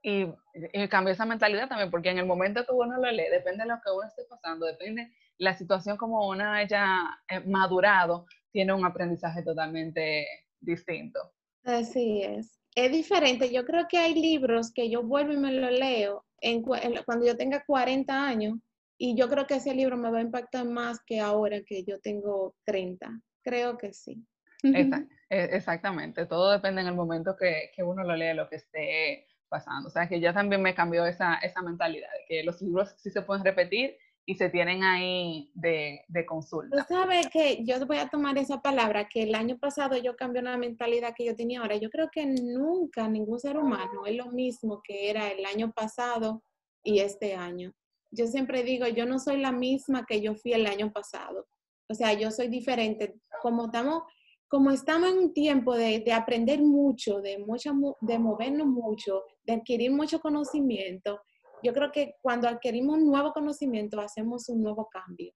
Y, 0.02 0.26
y 0.72 0.88
cambió 0.88 1.12
esa 1.12 1.24
mentalidad 1.24 1.68
también, 1.68 1.90
porque 1.90 2.10
en 2.10 2.18
el 2.18 2.26
momento 2.26 2.64
que 2.64 2.72
uno 2.72 2.98
lo 2.98 3.10
lee, 3.10 3.28
depende 3.30 3.64
de 3.64 3.70
lo 3.70 3.76
que 3.76 3.90
uno 3.90 4.06
esté 4.06 4.22
pasando, 4.28 4.66
depende 4.66 5.10
la 5.38 5.54
situación 5.54 5.96
como 5.96 6.28
uno 6.28 6.52
haya 6.52 7.18
eh, 7.28 7.40
madurado, 7.40 8.26
tiene 8.54 8.72
un 8.72 8.84
aprendizaje 8.84 9.42
totalmente 9.42 10.28
distinto. 10.60 11.18
Así 11.64 12.22
es. 12.22 12.60
Es 12.76 12.92
diferente. 12.92 13.52
Yo 13.52 13.64
creo 13.64 13.86
que 13.88 13.98
hay 13.98 14.14
libros 14.14 14.72
que 14.72 14.88
yo 14.88 15.02
vuelvo 15.02 15.32
y 15.32 15.38
me 15.38 15.52
lo 15.52 15.70
leo 15.70 16.24
en, 16.40 16.62
cuando 16.62 17.26
yo 17.26 17.36
tenga 17.36 17.64
40 17.66 18.26
años 18.26 18.60
y 18.96 19.16
yo 19.16 19.28
creo 19.28 19.48
que 19.48 19.56
ese 19.56 19.74
libro 19.74 19.96
me 19.96 20.08
va 20.08 20.18
a 20.18 20.22
impactar 20.22 20.66
más 20.66 21.00
que 21.04 21.18
ahora 21.18 21.62
que 21.66 21.82
yo 21.82 22.00
tengo 22.00 22.54
30. 22.64 23.10
Creo 23.42 23.76
que 23.76 23.92
sí. 23.92 24.24
E, 25.30 25.56
exactamente. 25.56 26.26
Todo 26.26 26.52
depende 26.52 26.82
en 26.82 26.86
el 26.86 26.94
momento 26.94 27.34
que, 27.34 27.70
que 27.74 27.82
uno 27.82 28.04
lo 28.04 28.14
lee, 28.14 28.34
lo 28.34 28.48
que 28.48 28.56
esté 28.56 29.26
pasando. 29.48 29.88
O 29.88 29.90
sea, 29.90 30.06
que 30.06 30.20
ya 30.20 30.32
también 30.32 30.62
me 30.62 30.74
cambió 30.74 31.06
esa, 31.06 31.36
esa 31.36 31.60
mentalidad 31.62 32.08
de 32.12 32.24
que 32.28 32.44
los 32.44 32.60
libros 32.60 32.94
sí 32.98 33.10
se 33.10 33.22
pueden 33.22 33.42
repetir 33.42 33.96
y 34.26 34.34
se 34.36 34.48
tienen 34.48 34.82
ahí 34.82 35.50
de, 35.54 36.02
de 36.08 36.26
consulta. 36.26 36.76
Tú 36.76 36.94
sabes 36.94 37.28
que 37.28 37.64
yo 37.64 37.84
voy 37.86 37.98
a 37.98 38.08
tomar 38.08 38.38
esa 38.38 38.60
palabra, 38.62 39.08
que 39.08 39.22
el 39.24 39.34
año 39.34 39.58
pasado 39.58 39.96
yo 39.96 40.16
cambié 40.16 40.40
una 40.40 40.56
mentalidad 40.56 41.14
que 41.14 41.26
yo 41.26 41.36
tenía 41.36 41.60
ahora. 41.60 41.76
Yo 41.76 41.90
creo 41.90 42.08
que 42.10 42.24
nunca 42.26 43.08
ningún 43.08 43.38
ser 43.38 43.58
humano 43.58 44.06
es 44.06 44.16
lo 44.16 44.30
mismo 44.30 44.80
que 44.82 45.10
era 45.10 45.30
el 45.30 45.44
año 45.44 45.72
pasado 45.72 46.42
y 46.82 47.00
este 47.00 47.34
año. 47.34 47.72
Yo 48.10 48.26
siempre 48.26 48.62
digo, 48.62 48.86
yo 48.86 49.04
no 49.06 49.18
soy 49.18 49.38
la 49.38 49.52
misma 49.52 50.06
que 50.06 50.20
yo 50.20 50.34
fui 50.34 50.52
el 50.52 50.66
año 50.66 50.92
pasado. 50.92 51.46
O 51.90 51.94
sea, 51.94 52.14
yo 52.14 52.30
soy 52.30 52.48
diferente. 52.48 53.16
Como 53.42 53.66
estamos, 53.66 54.04
como 54.48 54.70
estamos 54.70 55.10
en 55.10 55.18
un 55.18 55.34
tiempo 55.34 55.74
de, 55.74 56.00
de 56.00 56.12
aprender 56.12 56.62
mucho, 56.62 57.20
de, 57.20 57.38
mucha, 57.38 57.72
de 58.00 58.18
movernos 58.18 58.68
mucho, 58.68 59.22
de 59.44 59.54
adquirir 59.54 59.90
mucho 59.90 60.20
conocimiento, 60.20 61.20
yo 61.64 61.72
creo 61.72 61.90
que 61.90 62.16
cuando 62.20 62.46
adquirimos 62.46 62.98
un 62.98 63.06
nuevo 63.06 63.32
conocimiento, 63.32 64.00
hacemos 64.00 64.48
un 64.50 64.62
nuevo 64.62 64.88
cambio. 64.90 65.32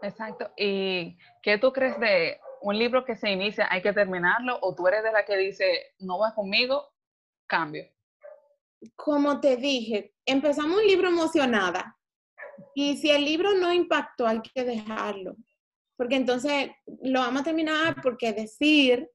Exacto. 0.00 0.52
¿Y 0.56 1.16
qué 1.42 1.58
tú 1.58 1.72
crees 1.72 1.98
de 1.98 2.38
un 2.60 2.78
libro 2.78 3.04
que 3.04 3.16
se 3.16 3.30
inicia, 3.30 3.66
hay 3.68 3.82
que 3.82 3.92
terminarlo? 3.92 4.58
¿O 4.62 4.74
tú 4.74 4.86
eres 4.86 5.02
de 5.02 5.10
la 5.10 5.24
que 5.24 5.36
dice, 5.36 5.94
no 5.98 6.20
va 6.20 6.34
conmigo, 6.34 6.88
cambio? 7.48 7.84
Como 8.94 9.40
te 9.40 9.56
dije, 9.56 10.14
empezamos 10.24 10.78
un 10.78 10.86
libro 10.86 11.08
emocionada. 11.08 11.98
Y 12.74 12.96
si 12.96 13.10
el 13.10 13.24
libro 13.24 13.54
no 13.54 13.72
impactó, 13.72 14.26
hay 14.26 14.40
que 14.40 14.64
dejarlo. 14.64 15.36
Porque 15.96 16.14
entonces 16.14 16.70
lo 17.02 17.20
vamos 17.20 17.42
a 17.42 17.44
terminar 17.44 17.96
porque 18.02 18.32
decir, 18.32 19.08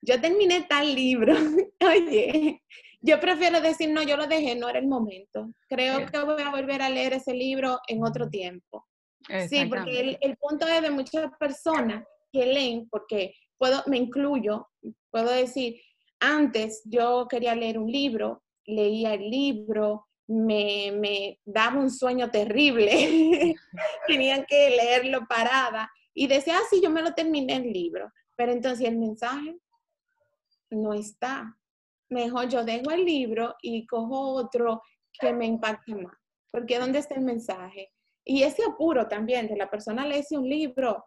yo 0.00 0.18
terminé 0.20 0.62
tal 0.62 0.94
libro, 0.94 1.34
oye, 1.80 2.62
yo 3.00 3.20
prefiero 3.20 3.60
decir, 3.60 3.90
no, 3.90 4.02
yo 4.02 4.16
lo 4.16 4.26
dejé, 4.26 4.54
no 4.54 4.68
era 4.68 4.78
el 4.78 4.88
momento. 4.88 5.50
Creo 5.68 6.06
que 6.06 6.18
voy 6.20 6.42
a 6.42 6.50
volver 6.50 6.82
a 6.82 6.90
leer 6.90 7.12
ese 7.14 7.34
libro 7.34 7.78
en 7.86 8.04
otro 8.04 8.28
tiempo. 8.28 8.86
Sí, 9.48 9.66
porque 9.66 10.18
el, 10.20 10.36
punto 10.36 10.66
es 10.66 10.82
de 10.82 10.90
muchas 10.90 11.30
personas 11.38 12.04
que 12.32 12.46
leen, 12.46 12.88
porque 12.88 13.34
puedo, 13.58 13.82
me 13.86 13.98
incluyo, 13.98 14.68
puedo 15.10 15.30
decir, 15.30 15.80
antes 16.20 16.82
yo 16.84 17.26
quería 17.28 17.54
leer 17.54 17.78
un 17.78 17.90
libro, 17.90 18.42
leía 18.64 19.14
el 19.14 19.28
libro, 19.28 20.06
me, 20.28 20.92
me 20.92 21.38
daba 21.44 21.78
un 21.78 21.90
sueño 21.90 22.30
terrible, 22.30 23.54
tenían 24.06 24.44
que 24.46 24.70
leerlo 24.70 25.26
parada 25.28 25.90
y 26.14 26.26
decía, 26.26 26.58
ah, 26.58 26.66
sí, 26.70 26.80
yo 26.82 26.90
me 26.90 27.02
lo 27.02 27.12
terminé 27.14 27.56
el 27.56 27.72
libro, 27.72 28.10
pero 28.34 28.52
entonces 28.52 28.86
el 28.86 28.98
mensaje 28.98 29.58
no 30.70 30.92
está. 30.94 31.57
Mejor 32.10 32.48
yo 32.48 32.64
dejo 32.64 32.90
el 32.90 33.04
libro 33.04 33.54
y 33.62 33.86
cojo 33.86 34.34
otro 34.34 34.82
que 35.20 35.32
me 35.32 35.46
impacte 35.46 35.94
más, 35.94 36.16
porque 36.50 36.78
¿dónde 36.78 37.00
está 37.00 37.14
el 37.14 37.22
mensaje? 37.22 37.90
Y 38.24 38.42
ese 38.42 38.62
apuro 38.64 39.08
también 39.08 39.48
de 39.48 39.56
la 39.56 39.70
persona 39.70 40.06
lee 40.06 40.24
un 40.32 40.48
libro. 40.48 41.04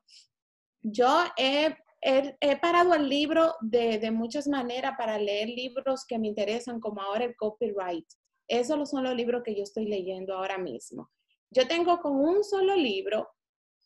Yo 0.81 1.24
he 1.38 1.75
he, 2.01 2.58
parado 2.58 2.93
el 2.93 3.08
libro 3.08 3.55
de, 3.62 4.00
de, 4.00 4.12
muchas 4.12 4.48
maneras 4.48 4.93
para 4.98 5.17
leer 5.17 5.50
libros 5.50 6.05
que 6.05 6.17
me 6.17 6.27
interesan, 6.27 6.79
como 6.79 7.01
ahora 7.01 7.25
el 7.25 7.36
copyright. 7.36 8.05
Esos 8.48 8.89
son 8.89 9.03
los 9.03 9.15
libros 9.15 9.43
que 9.43 9.55
yo 9.55 9.63
estoy 9.63 9.86
leyendo 9.86 10.36
ahora 10.36 10.58
mismo. 10.58 11.12
Yo 11.51 11.67
tengo 11.67 12.00
con 12.00 12.13
un 12.13 12.43
solo 12.43 12.75
libro, 12.75 13.29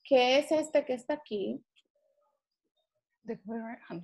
que 0.03 0.39
es 0.39 0.51
este 0.51 0.85
que 0.85 0.93
está 0.93 1.15
aquí. 1.15 1.61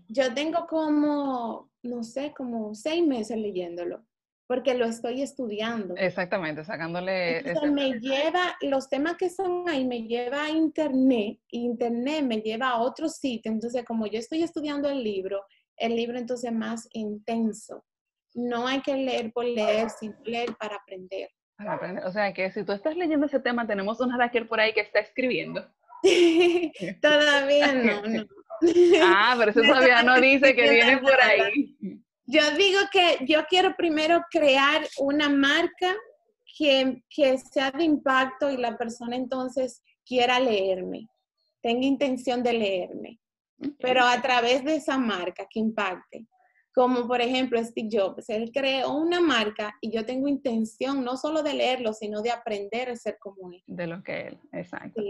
Yo 0.08 0.34
tengo 0.34 0.66
como, 0.68 1.70
no 1.84 2.04
sé, 2.04 2.34
como 2.36 2.74
seis 2.74 3.06
meses 3.06 3.38
leyéndolo 3.38 4.04
porque 4.52 4.74
lo 4.74 4.84
estoy 4.84 5.22
estudiando. 5.22 5.96
Exactamente, 5.96 6.66
sacándole... 6.66 7.38
Entonces 7.38 7.72
me 7.72 7.92
lleva, 8.02 8.58
los 8.60 8.90
temas 8.90 9.16
que 9.16 9.30
son 9.30 9.70
ahí 9.70 9.86
me 9.86 10.02
lleva 10.02 10.44
a 10.44 10.50
internet, 10.50 11.40
y 11.48 11.62
internet 11.62 12.22
me 12.26 12.42
lleva 12.42 12.72
a 12.72 12.82
otro 12.82 13.08
sitio, 13.08 13.50
entonces 13.50 13.86
como 13.86 14.08
yo 14.08 14.20
estoy 14.20 14.44
estudiando 14.44 14.90
el 14.90 15.06
libro, 15.06 15.42
el 15.78 15.96
libro 15.96 16.18
entonces 16.18 16.52
es 16.52 16.58
más 16.58 16.90
intenso. 16.92 17.86
No 18.34 18.68
hay 18.68 18.82
que 18.82 18.94
leer 18.94 19.32
por 19.32 19.46
leer, 19.46 19.90
sino 19.90 20.18
leer 20.26 20.54
para 20.60 20.76
aprender. 20.76 21.30
Para 21.56 21.76
aprender. 21.76 22.04
O 22.04 22.12
sea 22.12 22.34
que 22.34 22.52
si 22.52 22.66
tú 22.66 22.74
estás 22.74 22.98
leyendo 22.98 23.28
ese 23.28 23.40
tema, 23.40 23.66
tenemos 23.66 24.02
una 24.02 24.18
Raquel 24.18 24.50
por 24.50 24.60
ahí 24.60 24.74
que 24.74 24.82
está 24.82 25.00
escribiendo. 25.00 25.66
todavía 27.02 27.72
no, 27.72 28.02
no. 28.02 28.26
Ah, 29.02 29.36
pero 29.38 29.52
eso 29.52 29.62
todavía 29.62 30.04
no 30.04 30.20
dice 30.20 30.56
que 30.56 30.70
viene 30.70 30.98
por 30.98 31.20
ahí. 31.22 31.76
Yo 32.26 32.52
digo 32.56 32.80
que 32.92 33.26
yo 33.26 33.46
quiero 33.50 33.76
primero 33.76 34.24
crear 34.30 34.88
una 35.00 35.30
marca 35.30 35.96
que, 36.58 37.04
que 37.10 37.38
sea 37.38 37.72
de 37.72 37.84
impacto 37.84 38.50
y 38.50 38.58
la 38.58 38.78
persona 38.78 39.16
entonces 39.16 39.82
quiera 40.06 40.40
leerme, 40.40 41.08
tenga 41.62 41.86
intención 41.86 42.44
de 42.44 42.54
leerme, 42.54 43.20
pero 43.80 44.04
a 44.04 44.22
través 44.22 44.64
de 44.64 44.76
esa 44.76 44.98
marca 44.98 45.48
que 45.50 45.60
impacte. 45.60 46.28
Como 46.74 47.06
por 47.06 47.20
ejemplo 47.20 47.62
Steve 47.62 47.90
Jobs, 47.92 48.30
él 48.30 48.50
creó 48.54 48.94
una 48.94 49.20
marca 49.20 49.76
y 49.82 49.92
yo 49.92 50.06
tengo 50.06 50.30
intención 50.30 51.04
no 51.04 51.18
solo 51.18 51.44
de 51.44 51.54
leerlo, 51.54 51.92
sino 51.92 52.22
de 52.22 52.32
aprender 52.32 52.90
a 52.90 52.96
ser 52.96 53.18
como 53.20 53.52
él. 53.52 53.62
De 53.68 53.88
lo 53.88 54.02
que 54.02 54.28
él, 54.28 54.40
exacto. 54.54 55.02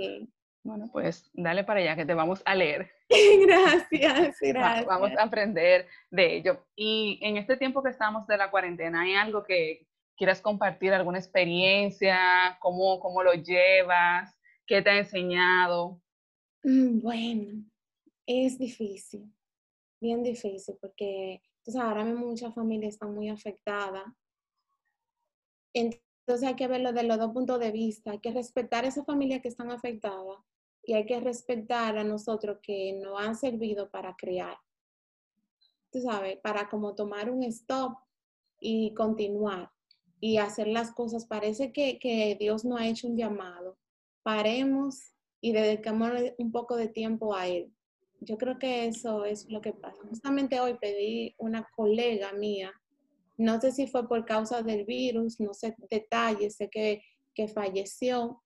Bueno, 0.63 0.89
pues 0.91 1.30
dale 1.34 1.63
para 1.63 1.80
allá 1.80 1.96
que 1.96 2.06
te 2.06 2.13
vamos 2.13 2.41
a 2.46 2.53
leer. 2.53 2.91
gracias, 3.48 4.38
gracias. 4.41 4.86
Vamos 4.86 5.12
a 5.18 5.24
aprender 5.24 5.88
de 6.12 6.36
ello. 6.38 6.65
Y 6.75 7.20
en 7.22 7.38
este 7.38 7.58
tiempo 7.58 7.82
que 7.82 7.89
estamos 7.89 8.27
de 8.27 8.38
la 8.38 8.51
cuarentena, 8.51 9.01
¿hay 9.01 9.15
algo 9.15 9.44
que 9.44 9.88
quieras 10.15 10.39
compartir, 10.39 10.94
alguna 10.94 11.18
experiencia? 11.18 12.58
¿Cómo, 12.60 13.00
cómo 13.00 13.24
lo 13.24 13.34
llevas? 13.34 14.38
¿Qué 14.68 14.82
te 14.84 14.91
ha 14.91 14.98
enseñado? 15.00 16.00
Mm, 16.63 17.01
bueno, 17.01 17.65
es 18.27 18.60
difícil, 18.60 19.34
bien 20.00 20.22
difícil, 20.22 20.77
porque 20.80 21.41
entonces, 21.62 21.82
ahora 21.82 22.03
mismo 22.03 22.27
mucha 22.27 22.51
familia 22.51 22.89
está 22.89 23.08
muy 23.08 23.30
afectada. 23.30 24.15
Entonces 25.74 26.48
hay 26.48 26.55
que 26.55 26.68
verlo 26.68 26.94
de 26.94 27.03
los 27.03 27.18
dos 27.18 27.31
puntos 27.33 27.59
de 27.59 27.72
vista, 27.72 28.12
hay 28.12 28.20
que 28.20 28.31
respetar 28.31 28.86
a 28.86 28.90
esa 28.90 29.03
familia 29.03 29.42
que 29.42 29.48
están 29.48 29.72
afectadas 29.72 30.38
y 30.83 30.94
hay 30.94 31.05
que 31.05 31.20
respetar 31.20 31.98
a 31.98 32.03
nosotros 32.03 32.59
que 32.61 32.94
nos 32.94 33.20
han 33.20 33.35
servido 33.35 33.89
para 33.89 34.15
crear. 34.15 34.57
Tú 35.91 36.01
sabes, 36.01 36.37
para 36.37 36.70
como 36.70 36.96
tomar 36.96 37.29
un 37.29 37.44
stop 37.44 37.98
y 38.59 38.94
continuar 38.94 39.72
y 40.20 40.37
hacer 40.37 40.67
las 40.67 40.91
cosas. 40.94 41.25
Parece 41.25 41.72
que, 41.74 42.00
que 42.00 42.35
Dios 42.39 42.63
nos 42.63 42.79
ha 42.79 42.87
hecho 42.87 43.07
un 43.07 43.17
llamado. 43.17 43.77
Paremos 44.24 45.11
y 45.41 45.51
dedicamos 45.51 46.11
un 46.37 46.51
poco 46.51 46.75
de 46.75 46.87
tiempo 46.87 47.35
a 47.35 47.48
Él. 47.48 47.74
Yo 48.20 48.37
creo 48.37 48.59
que 48.59 48.85
eso 48.85 49.25
es 49.25 49.50
lo 49.50 49.61
que 49.61 49.74
pasa. 49.74 50.00
Justamente 50.07 50.59
hoy 50.59 50.75
pedí 50.75 51.33
una 51.39 51.67
colega 51.75 52.31
mía, 52.33 52.72
no 53.37 53.59
sé 53.59 53.72
si 53.72 53.87
fue 53.87 54.07
por 54.07 54.24
causa 54.25 54.61
del 54.61 54.85
virus, 54.85 55.39
no 55.39 55.55
sé 55.55 55.75
detalles, 55.89 56.57
sé 56.57 56.70
que, 56.70 57.01
que 57.33 57.48
falleció, 57.48 58.44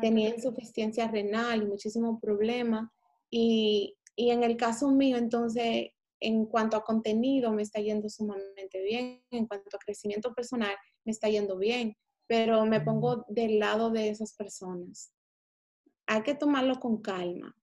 tenía 0.00 0.28
insuficiencia 0.28 1.08
renal 1.08 1.62
y 1.62 1.66
muchísimos 1.66 2.20
problemas. 2.20 2.90
Y, 3.30 3.96
y, 4.16 4.30
en 4.30 4.42
el 4.42 4.56
caso 4.56 4.90
mío, 4.90 5.16
entonces, 5.16 5.90
en 6.20 6.46
cuanto 6.46 6.76
a 6.76 6.84
contenido, 6.84 7.52
me 7.52 7.62
está 7.62 7.80
yendo 7.80 8.08
sumamente 8.08 8.82
bien. 8.82 9.22
En 9.30 9.46
cuanto 9.46 9.76
a 9.76 9.78
crecimiento 9.78 10.34
personal, 10.34 10.74
me 11.04 11.12
está 11.12 11.28
yendo 11.28 11.58
bien. 11.58 11.96
Pero 12.26 12.66
me 12.66 12.80
pongo 12.80 13.24
del 13.28 13.58
lado 13.58 13.90
de 13.90 14.10
esas 14.10 14.34
personas. 14.34 15.12
Hay 16.06 16.22
que 16.22 16.34
tomarlo 16.34 16.78
con 16.80 17.00
calma. 17.00 17.54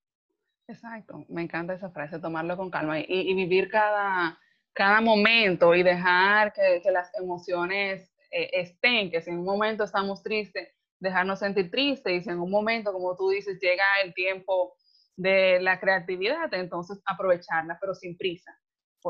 Exacto, 0.67 1.23
me 1.29 1.43
encanta 1.43 1.75
esa 1.75 1.91
frase, 1.91 2.17
tomarlo 2.17 2.57
con 2.57 2.71
calma 2.71 2.99
y, 2.99 3.05
y 3.07 3.33
vivir 3.35 3.69
cada, 3.69 4.39
cada 4.73 4.99
momento 4.99 5.75
y 5.75 5.83
dejar 5.83 6.51
que, 6.53 6.81
que 6.81 6.91
las 6.91 7.13
emociones 7.15 8.11
eh, 8.31 8.49
estén, 8.51 9.11
que 9.11 9.21
si 9.21 9.29
en 9.29 9.39
un 9.39 9.45
momento 9.45 9.83
estamos 9.83 10.23
tristes, 10.23 10.69
dejarnos 11.05 11.39
sentir 11.39 11.71
tristes 11.71 12.13
y 12.13 12.21
si 12.23 12.29
en 12.29 12.39
un 12.39 12.51
momento, 12.51 12.91
como 12.91 13.15
tú 13.15 13.29
dices, 13.29 13.59
llega 13.61 13.83
el 14.03 14.13
tiempo 14.13 14.75
de 15.15 15.61
la 15.61 15.79
creatividad, 15.79 16.53
entonces 16.53 17.01
aprovecharla, 17.05 17.77
pero 17.79 17.95
sin 17.95 18.17
prisa. 18.17 18.51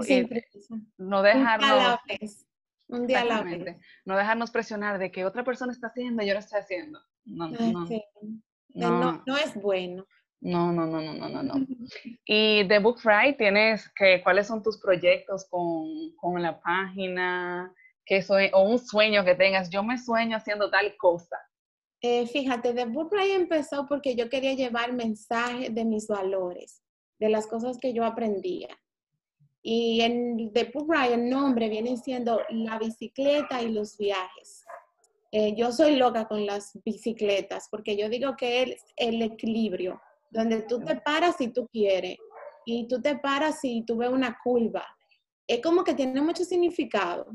Sin 0.01 0.27
prisa. 0.27 0.75
No 0.97 1.21
dejarnos... 1.23 1.99
Un 2.87 3.07
día 3.07 3.21
a 3.21 3.41
vez. 3.41 3.77
No 4.05 4.15
dejarnos 4.15 4.51
presionar 4.51 4.99
de 4.99 5.11
que 5.11 5.25
otra 5.25 5.43
persona 5.43 5.71
está 5.71 5.87
haciendo 5.87 6.21
y 6.21 6.27
yo 6.27 6.33
no 6.33 6.39
estoy 6.39 6.59
haciendo. 6.59 6.99
No, 7.25 7.49
no, 7.49 7.85
no. 8.75 9.23
no, 9.25 9.37
es 9.37 9.55
bueno. 9.55 10.05
No, 10.41 10.71
no, 10.71 10.85
no, 10.85 11.01
no, 11.01 11.13
no, 11.15 11.29
no, 11.29 11.41
no. 11.41 11.65
Y 12.25 12.67
de 12.67 12.79
Book 12.79 12.99
Friday 12.99 13.35
tienes 13.35 13.89
que, 13.95 14.21
¿cuáles 14.21 14.45
son 14.45 14.61
tus 14.61 14.79
proyectos 14.79 15.47
con, 15.49 16.15
con 16.17 16.39
la 16.39 16.59
página? 16.61 17.73
¿Qué 18.05 18.21
soy, 18.21 18.51
o 18.53 18.61
un 18.61 18.77
sueño 18.77 19.25
que 19.25 19.33
tengas, 19.33 19.71
yo 19.71 19.81
me 19.81 19.97
sueño 19.97 20.37
haciendo 20.37 20.69
tal 20.69 20.95
cosa. 20.97 21.37
Eh, 22.07 22.27
fíjate, 22.27 22.71
The 22.75 22.85
Book 22.85 23.15
empezó 23.19 23.87
porque 23.87 24.15
yo 24.15 24.29
quería 24.29 24.53
llevar 24.53 24.93
mensaje 24.93 25.71
de 25.71 25.83
mis 25.83 26.07
valores, 26.07 26.83
de 27.17 27.29
las 27.29 27.47
cosas 27.47 27.79
que 27.79 27.93
yo 27.93 28.05
aprendía. 28.05 28.79
Y 29.63 30.01
en 30.01 30.53
The 30.53 30.65
Book 30.71 30.93
el 30.93 31.27
nombre 31.27 31.67
viene 31.67 31.97
siendo 31.97 32.41
la 32.49 32.77
bicicleta 32.77 33.59
y 33.63 33.71
los 33.71 33.97
viajes. 33.97 34.63
Eh, 35.31 35.55
yo 35.55 35.71
soy 35.71 35.95
loca 35.95 36.27
con 36.27 36.45
las 36.45 36.79
bicicletas 36.85 37.69
porque 37.71 37.97
yo 37.97 38.07
digo 38.07 38.35
que 38.35 38.61
es 38.61 38.85
el 38.97 39.23
equilibrio, 39.23 39.99
donde 40.29 40.61
tú 40.61 40.79
te 40.81 40.97
paras 40.97 41.37
si 41.37 41.47
tú 41.47 41.67
quieres 41.71 42.17
y 42.67 42.87
tú 42.87 43.01
te 43.01 43.17
paras 43.17 43.61
si 43.61 43.81
tú 43.81 43.97
ves 43.97 44.11
una 44.11 44.37
curva. 44.43 44.85
Es 45.47 45.59
como 45.59 45.83
que 45.83 45.95
tiene 45.95 46.21
mucho 46.21 46.43
significado. 46.43 47.25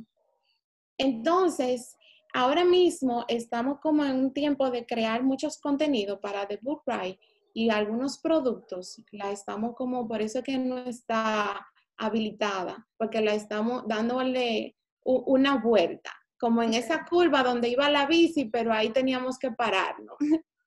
Entonces, 0.96 1.96
ahora 2.32 2.64
mismo 2.64 3.24
estamos 3.28 3.78
como 3.80 4.04
en 4.04 4.16
un 4.16 4.32
tiempo 4.32 4.70
de 4.70 4.86
crear 4.86 5.22
muchos 5.22 5.58
contenidos 5.58 6.18
para 6.20 6.46
The 6.46 6.58
Book 6.62 6.82
Ride 6.86 7.18
y 7.52 7.70
algunos 7.70 8.18
productos 8.18 9.02
la 9.12 9.30
estamos 9.30 9.74
como, 9.74 10.06
por 10.06 10.22
eso 10.22 10.42
que 10.42 10.58
no 10.58 10.78
está 10.78 11.66
habilitada, 11.96 12.86
porque 12.96 13.20
la 13.20 13.34
estamos 13.34 13.86
dándole 13.86 14.76
una 15.02 15.56
vuelta, 15.56 16.12
como 16.38 16.62
en 16.62 16.74
esa 16.74 17.04
curva 17.04 17.42
donde 17.42 17.68
iba 17.68 17.90
la 17.90 18.06
bici, 18.06 18.46
pero 18.46 18.72
ahí 18.72 18.90
teníamos 18.90 19.38
que 19.38 19.50
pararnos. 19.50 20.16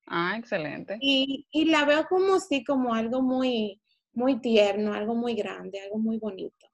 Ah, 0.05 0.35
excelente. 0.37 0.97
Y, 0.99 1.47
y 1.51 1.65
la 1.65 1.85
veo 1.85 2.05
como 2.07 2.39
sí, 2.39 2.63
como 2.63 2.93
algo 2.93 3.21
muy, 3.21 3.81
muy 4.13 4.39
tierno, 4.41 4.93
algo 4.93 5.15
muy 5.15 5.33
grande, 5.33 5.79
algo 5.81 5.97
muy 5.97 6.17
bonito. 6.17 6.67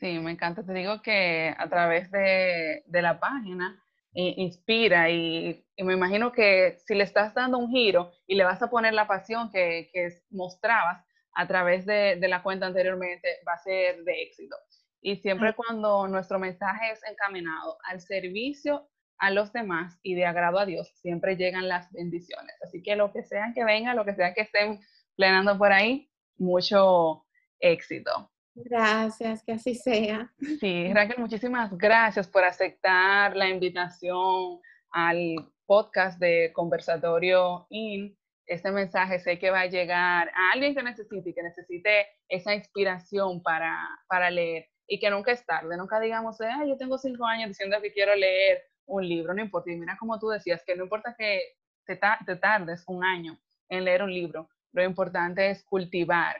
Sí, 0.00 0.18
me 0.18 0.32
encanta. 0.32 0.64
Te 0.64 0.72
digo 0.72 1.00
que 1.00 1.54
a 1.56 1.68
través 1.68 2.10
de, 2.10 2.82
de 2.84 3.02
la 3.02 3.20
página 3.20 3.81
inspira 4.14 5.10
y, 5.10 5.64
me 5.78 5.94
imagino 5.94 6.32
que 6.32 6.76
si 6.86 6.94
le 6.94 7.04
estás 7.04 7.34
dando 7.34 7.58
un 7.58 7.70
giro 7.70 8.12
y 8.26 8.36
le 8.36 8.44
vas 8.44 8.62
a 8.62 8.70
poner 8.70 8.94
la 8.94 9.08
pasión 9.08 9.50
que, 9.50 9.90
que 9.92 10.08
mostrabas 10.30 11.04
a 11.34 11.46
través 11.48 11.86
de, 11.86 12.16
de, 12.16 12.28
la 12.28 12.42
cuenta 12.42 12.66
anteriormente, 12.66 13.40
va 13.48 13.54
a 13.54 13.58
ser 13.58 14.04
de 14.04 14.22
éxito. 14.22 14.54
Y 15.00 15.16
siempre 15.16 15.54
cuando 15.54 16.06
nuestro 16.06 16.38
mensaje 16.38 16.92
es 16.92 17.00
encaminado 17.08 17.78
al 17.84 18.00
servicio 18.00 18.88
a 19.18 19.30
los 19.30 19.52
demás 19.52 19.98
y 20.02 20.14
de 20.14 20.26
agrado 20.26 20.58
a 20.58 20.66
Dios, 20.66 20.92
siempre 21.00 21.36
llegan 21.36 21.68
las 21.68 21.90
bendiciones. 21.92 22.54
Así 22.62 22.82
que 22.82 22.96
lo 22.96 23.12
que 23.12 23.22
sea 23.22 23.52
que 23.54 23.64
venga, 23.64 23.94
lo 23.94 24.04
que 24.04 24.14
sea 24.14 24.34
que 24.34 24.42
estén 24.42 24.80
planeando 25.16 25.56
por 25.58 25.72
ahí, 25.72 26.10
mucho 26.36 27.24
éxito. 27.60 28.31
Gracias, 28.54 29.42
que 29.44 29.52
así 29.52 29.74
sea. 29.74 30.30
Sí, 30.60 30.92
Raquel, 30.92 31.18
muchísimas 31.18 31.76
gracias 31.76 32.28
por 32.28 32.44
aceptar 32.44 33.36
la 33.36 33.48
invitación 33.48 34.60
al 34.90 35.36
podcast 35.66 36.18
de 36.20 36.52
Conversatorio 36.52 37.66
IN. 37.70 38.16
Este 38.46 38.70
mensaje 38.70 39.18
sé 39.20 39.38
que 39.38 39.50
va 39.50 39.60
a 39.60 39.66
llegar 39.66 40.28
a 40.28 40.52
alguien 40.52 40.74
que 40.74 40.82
necesite, 40.82 41.32
que 41.32 41.42
necesite 41.42 42.06
esa 42.28 42.54
inspiración 42.54 43.42
para, 43.42 43.78
para 44.08 44.30
leer 44.30 44.68
y 44.86 44.98
que 44.98 45.08
nunca 45.08 45.32
es 45.32 45.46
tarde, 45.46 45.76
nunca 45.76 45.98
digamos, 46.00 46.38
ah, 46.42 46.64
yo 46.66 46.76
tengo 46.76 46.98
cinco 46.98 47.24
años 47.24 47.48
diciendo 47.48 47.80
que 47.80 47.92
quiero 47.92 48.14
leer 48.14 48.62
un 48.84 49.08
libro, 49.08 49.32
no 49.32 49.40
importa, 49.40 49.70
y 49.70 49.76
mira 49.76 49.96
como 49.98 50.18
tú 50.18 50.28
decías, 50.28 50.62
que 50.66 50.76
no 50.76 50.84
importa 50.84 51.14
que 51.18 51.40
te, 51.86 51.98
te 52.26 52.36
tardes 52.36 52.84
un 52.86 53.02
año 53.02 53.38
en 53.70 53.84
leer 53.84 54.02
un 54.02 54.12
libro, 54.12 54.50
lo 54.72 54.82
importante 54.82 55.48
es 55.48 55.64
cultivar 55.64 56.36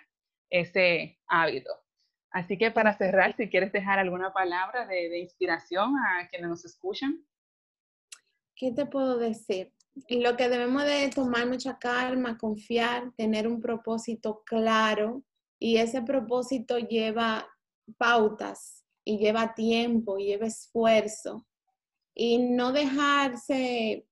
ese 0.50 1.18
hábito. 1.26 1.81
Así 2.32 2.56
que 2.56 2.70
para 2.70 2.96
cerrar, 2.96 3.36
si 3.36 3.48
quieres 3.48 3.72
dejar 3.72 3.98
alguna 3.98 4.32
palabra 4.32 4.86
de, 4.86 5.18
inspiración 5.18 5.94
a 5.98 6.26
quienes 6.28 6.48
nos 6.48 6.64
escuchan. 6.64 7.22
¿Qué 8.56 8.72
te 8.72 8.86
puedo 8.86 9.18
decir? 9.18 9.72
Lo 10.08 10.36
que 10.36 10.48
debemos 10.48 10.84
de 10.84 11.10
tomar 11.10 11.46
mucha 11.46 11.78
calma, 11.78 12.38
confiar, 12.38 13.12
tener 13.16 13.46
un 13.46 13.60
propósito 13.60 14.42
claro 14.46 15.22
y 15.58 15.76
ese 15.76 16.00
propósito 16.00 16.78
lleva 16.78 17.46
pautas 17.98 18.82
y 19.04 19.18
lleva 19.18 19.54
tiempo 19.54 20.18
y 20.18 20.26
lleva 20.26 20.46
esfuerzo 20.46 21.46
y 22.14 22.38
no 22.38 22.72
dejarse 22.72 24.06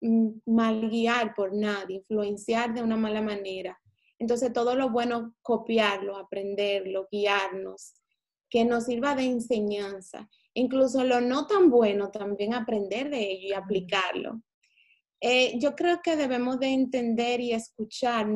mm, 0.00 0.28
mal 0.46 0.88
guiar 0.88 1.34
por 1.34 1.52
nadie, 1.52 1.96
influenciar 1.96 2.72
de 2.72 2.82
una 2.82 2.96
mala 2.96 3.20
manera. 3.20 3.78
Entonces, 4.18 4.52
todo 4.52 4.74
lo 4.74 4.90
bueno, 4.90 5.34
copiarlo, 5.42 6.16
aprenderlo, 6.16 7.08
guiarnos, 7.10 7.94
que 8.48 8.64
nos 8.64 8.84
sirva 8.84 9.14
de 9.14 9.24
enseñanza. 9.24 10.28
Incluso 10.54 11.04
lo 11.04 11.20
no 11.20 11.46
tan 11.46 11.70
bueno, 11.70 12.10
también 12.10 12.54
aprender 12.54 13.10
de 13.10 13.30
ello 13.30 13.48
y 13.48 13.52
aplicarlo. 13.52 14.40
Eh, 15.20 15.58
yo 15.58 15.74
creo 15.74 16.00
que 16.02 16.16
debemos 16.16 16.58
de 16.58 16.68
entender 16.68 17.40
y 17.40 17.52
escuchar, 17.52 18.26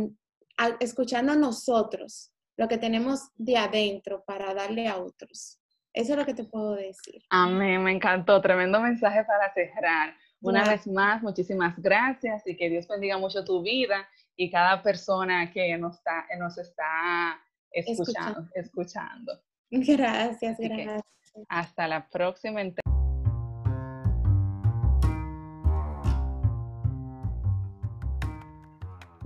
escucharnos 0.80 1.36
nosotros, 1.36 2.32
lo 2.56 2.68
que 2.68 2.78
tenemos 2.78 3.30
de 3.36 3.56
adentro 3.56 4.22
para 4.26 4.52
darle 4.52 4.86
a 4.88 4.98
otros. 4.98 5.60
Eso 5.92 6.12
es 6.12 6.18
lo 6.18 6.26
que 6.26 6.34
te 6.34 6.44
puedo 6.44 6.74
decir. 6.74 7.22
Amén, 7.30 7.82
me 7.82 7.92
encantó. 7.92 8.40
Tremendo 8.40 8.80
mensaje 8.80 9.24
para 9.24 9.52
cerrar. 9.52 10.14
Una 10.42 10.64
vez 10.64 10.86
más, 10.86 11.22
muchísimas 11.22 11.76
gracias 11.78 12.46
y 12.46 12.56
que 12.56 12.70
Dios 12.70 12.86
bendiga 12.88 13.18
mucho 13.18 13.44
tu 13.44 13.62
vida 13.62 14.08
y 14.40 14.50
cada 14.50 14.82
persona 14.82 15.52
que 15.52 15.76
nos 15.76 15.96
está, 15.96 16.24
nos 16.38 16.56
está 16.56 17.38
escuchando. 17.70 18.48
escuchando. 18.54 19.32
Gracias, 19.70 20.56
gracias. 20.58 21.02
Hasta 21.50 21.86
la 21.86 22.08
próxima. 22.08 22.62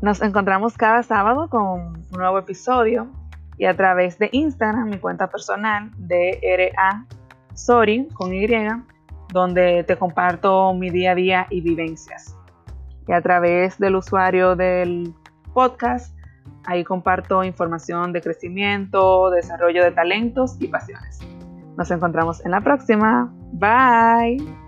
Nos 0.02 0.20
encontramos 0.20 0.76
cada 0.76 1.04
sábado 1.04 1.48
con 1.48 1.62
un 1.62 2.06
nuevo 2.10 2.40
episodio 2.40 3.08
y 3.56 3.66
a 3.66 3.76
través 3.76 4.18
de 4.18 4.30
Instagram, 4.32 4.90
mi 4.90 4.98
cuenta 4.98 5.30
personal, 5.30 5.92
DRA 5.96 7.06
Sorry 7.54 8.08
con 8.14 8.34
Y, 8.34 8.48
donde 9.32 9.84
te 9.84 9.96
comparto 9.96 10.74
mi 10.74 10.90
día 10.90 11.12
a 11.12 11.14
día 11.14 11.46
y 11.50 11.60
vivencias 11.60 12.34
y 13.06 13.12
a 13.12 13.20
través 13.20 13.78
del 13.78 13.96
usuario 13.96 14.56
del 14.56 15.14
podcast, 15.52 16.16
ahí 16.66 16.84
comparto 16.84 17.44
información 17.44 18.12
de 18.12 18.20
crecimiento, 18.20 19.30
desarrollo 19.30 19.84
de 19.84 19.92
talentos 19.92 20.56
y 20.60 20.68
pasiones. 20.68 21.20
Nos 21.76 21.90
encontramos 21.90 22.44
en 22.44 22.52
la 22.52 22.60
próxima. 22.60 23.32
Bye. 23.52 24.63